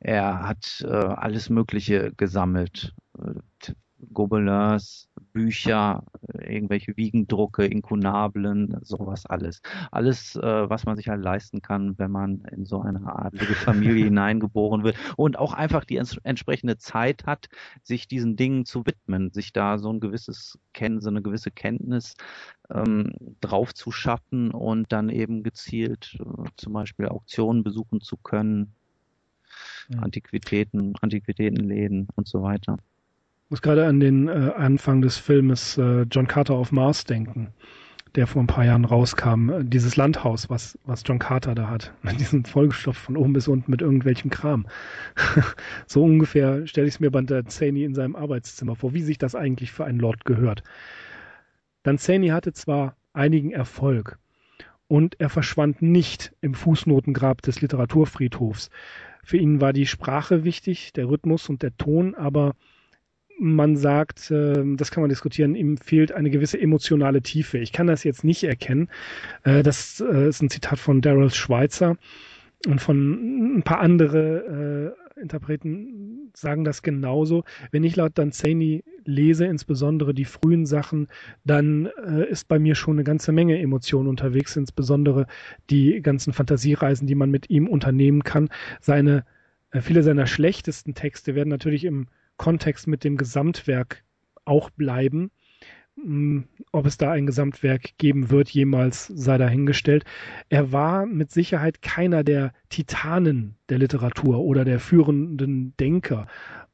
[0.00, 2.94] Er hat äh, alles Mögliche gesammelt.
[4.12, 9.62] Gobelins, Bücher, irgendwelche Wiegendrucke, Inkunablen, sowas alles.
[9.90, 14.04] Alles, äh, was man sich halt leisten kann, wenn man in so eine adlige Familie
[14.04, 17.48] hineingeboren wird und auch einfach die ents entsprechende Zeit hat,
[17.82, 22.14] sich diesen Dingen zu widmen, sich da so ein gewisses Kennen, so eine gewisse Kenntnis
[22.70, 28.74] ähm, drauf zu schaffen und dann eben gezielt äh, zum Beispiel Auktionen besuchen zu können,
[29.88, 29.98] ja.
[29.98, 32.78] Antiquitäten, Antiquitätenläden und so weiter
[33.54, 37.54] muss gerade an den äh, Anfang des Filmes äh, John Carter auf Mars denken,
[38.16, 39.48] der vor ein paar Jahren rauskam.
[39.48, 43.46] Äh, dieses Landhaus, was, was John Carter da hat, mit diesem Vollgestopft von oben bis
[43.46, 44.66] unten mit irgendwelchem Kram.
[45.86, 49.36] so ungefähr stelle ich es mir bei Danzani in seinem Arbeitszimmer vor, wie sich das
[49.36, 50.64] eigentlich für einen Lord gehört.
[51.84, 54.18] Danzani hatte zwar einigen Erfolg
[54.88, 58.70] und er verschwand nicht im Fußnotengrab des Literaturfriedhofs.
[59.22, 62.56] Für ihn war die Sprache wichtig, der Rhythmus und der Ton, aber
[63.38, 67.58] man sagt, äh, das kann man diskutieren, ihm fehlt eine gewisse emotionale Tiefe.
[67.58, 68.88] Ich kann das jetzt nicht erkennen.
[69.42, 71.96] Äh, das äh, ist ein Zitat von Daryl Schweitzer
[72.66, 77.44] und von ein paar andere äh, Interpreten sagen das genauso.
[77.70, 81.06] Wenn ich laut Danzani lese, insbesondere die frühen Sachen,
[81.44, 81.86] dann
[82.28, 85.28] ist bei mir schon eine ganze Menge Emotionen unterwegs, insbesondere
[85.70, 88.48] die ganzen Fantasiereisen, die man mit ihm unternehmen kann.
[88.80, 89.24] Seine,
[89.70, 94.04] viele seiner schlechtesten Texte werden natürlich im Kontext mit dem Gesamtwerk
[94.44, 95.30] auch bleiben.
[95.96, 100.04] Hm, ob es da ein Gesamtwerk geben wird, jemals sei dahingestellt.
[100.48, 106.26] Er war mit Sicherheit keiner der Titanen der Literatur oder der führenden Denker,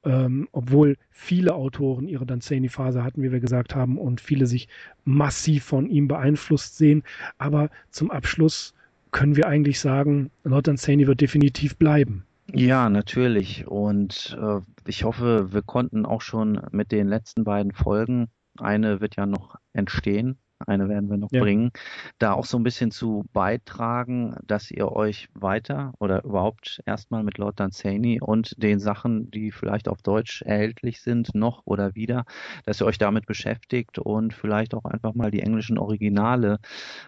[0.05, 4.69] ähm, obwohl viele Autoren ihre Danzani-Phase hatten, wie wir gesagt haben, und viele sich
[5.05, 7.03] massiv von ihm beeinflusst sehen.
[7.37, 8.75] Aber zum Abschluss
[9.11, 12.25] können wir eigentlich sagen, Lord Danzani wird definitiv bleiben.
[12.55, 13.67] Ja, natürlich.
[13.67, 18.29] Und äh, ich hoffe, wir konnten auch schon mit den letzten beiden Folgen,
[18.59, 21.41] eine wird ja noch entstehen, eine werden wir noch ja.
[21.41, 21.71] bringen,
[22.19, 27.39] da auch so ein bisschen zu beitragen, dass ihr euch weiter oder überhaupt erstmal mit
[27.39, 32.25] Lord Danzani und den Sachen, die vielleicht auf Deutsch erhältlich sind, noch oder wieder,
[32.65, 36.59] dass ihr euch damit beschäftigt und vielleicht auch einfach mal die englischen Originale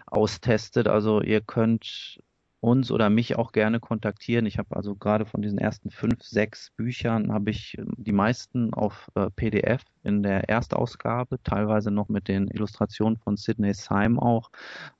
[0.07, 0.87] austestet.
[0.87, 2.19] Also ihr könnt
[2.63, 4.45] uns oder mich auch gerne kontaktieren.
[4.45, 8.73] Ich habe also gerade von diesen ersten fünf, sechs Büchern habe ich ähm, die meisten
[8.73, 14.49] auf äh, PDF in der Erstausgabe, teilweise noch mit den Illustrationen von Sidney Syme auch.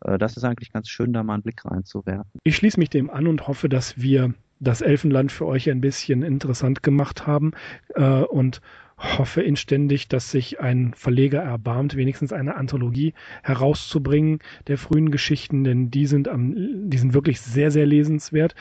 [0.01, 2.29] Äh, das ist eigentlich ganz schön, da mal einen Blick reinzuwerfen.
[2.43, 6.23] Ich schließe mich dem an und hoffe, dass wir das Elfenland für euch ein bisschen
[6.23, 7.51] interessant gemacht haben
[7.95, 8.61] äh, und
[9.03, 15.91] hoffe inständig, dass sich ein Verleger erbarmt, wenigstens eine Anthologie herauszubringen der frühen Geschichten, denn
[15.91, 18.55] die sind am, die sind wirklich sehr, sehr lesenswert.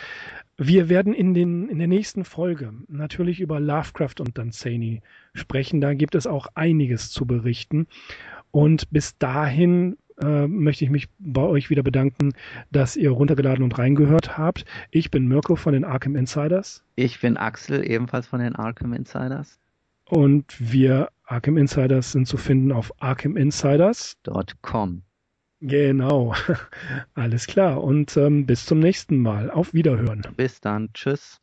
[0.59, 5.01] Wir werden in, den, in der nächsten Folge natürlich über Lovecraft und Dunsany
[5.35, 5.81] sprechen.
[5.81, 7.87] Da gibt es auch einiges zu berichten.
[8.51, 12.35] Und bis dahin äh, möchte ich mich bei euch wieder bedanken,
[12.71, 14.67] dass ihr runtergeladen und reingehört habt.
[14.91, 16.85] Ich bin Mirko von den Arkham Insiders.
[16.97, 19.62] Ich bin Axel, ebenfalls von den Arkham Insiders.
[20.13, 25.03] Und wir Arkham Insiders sind zu finden auf arkhaminsiders.com.
[25.63, 26.35] Genau,
[27.15, 27.83] alles klar.
[27.83, 29.51] Und ähm, bis zum nächsten Mal.
[29.51, 30.21] Auf Wiederhören.
[30.37, 30.91] Bis dann.
[30.93, 31.41] Tschüss.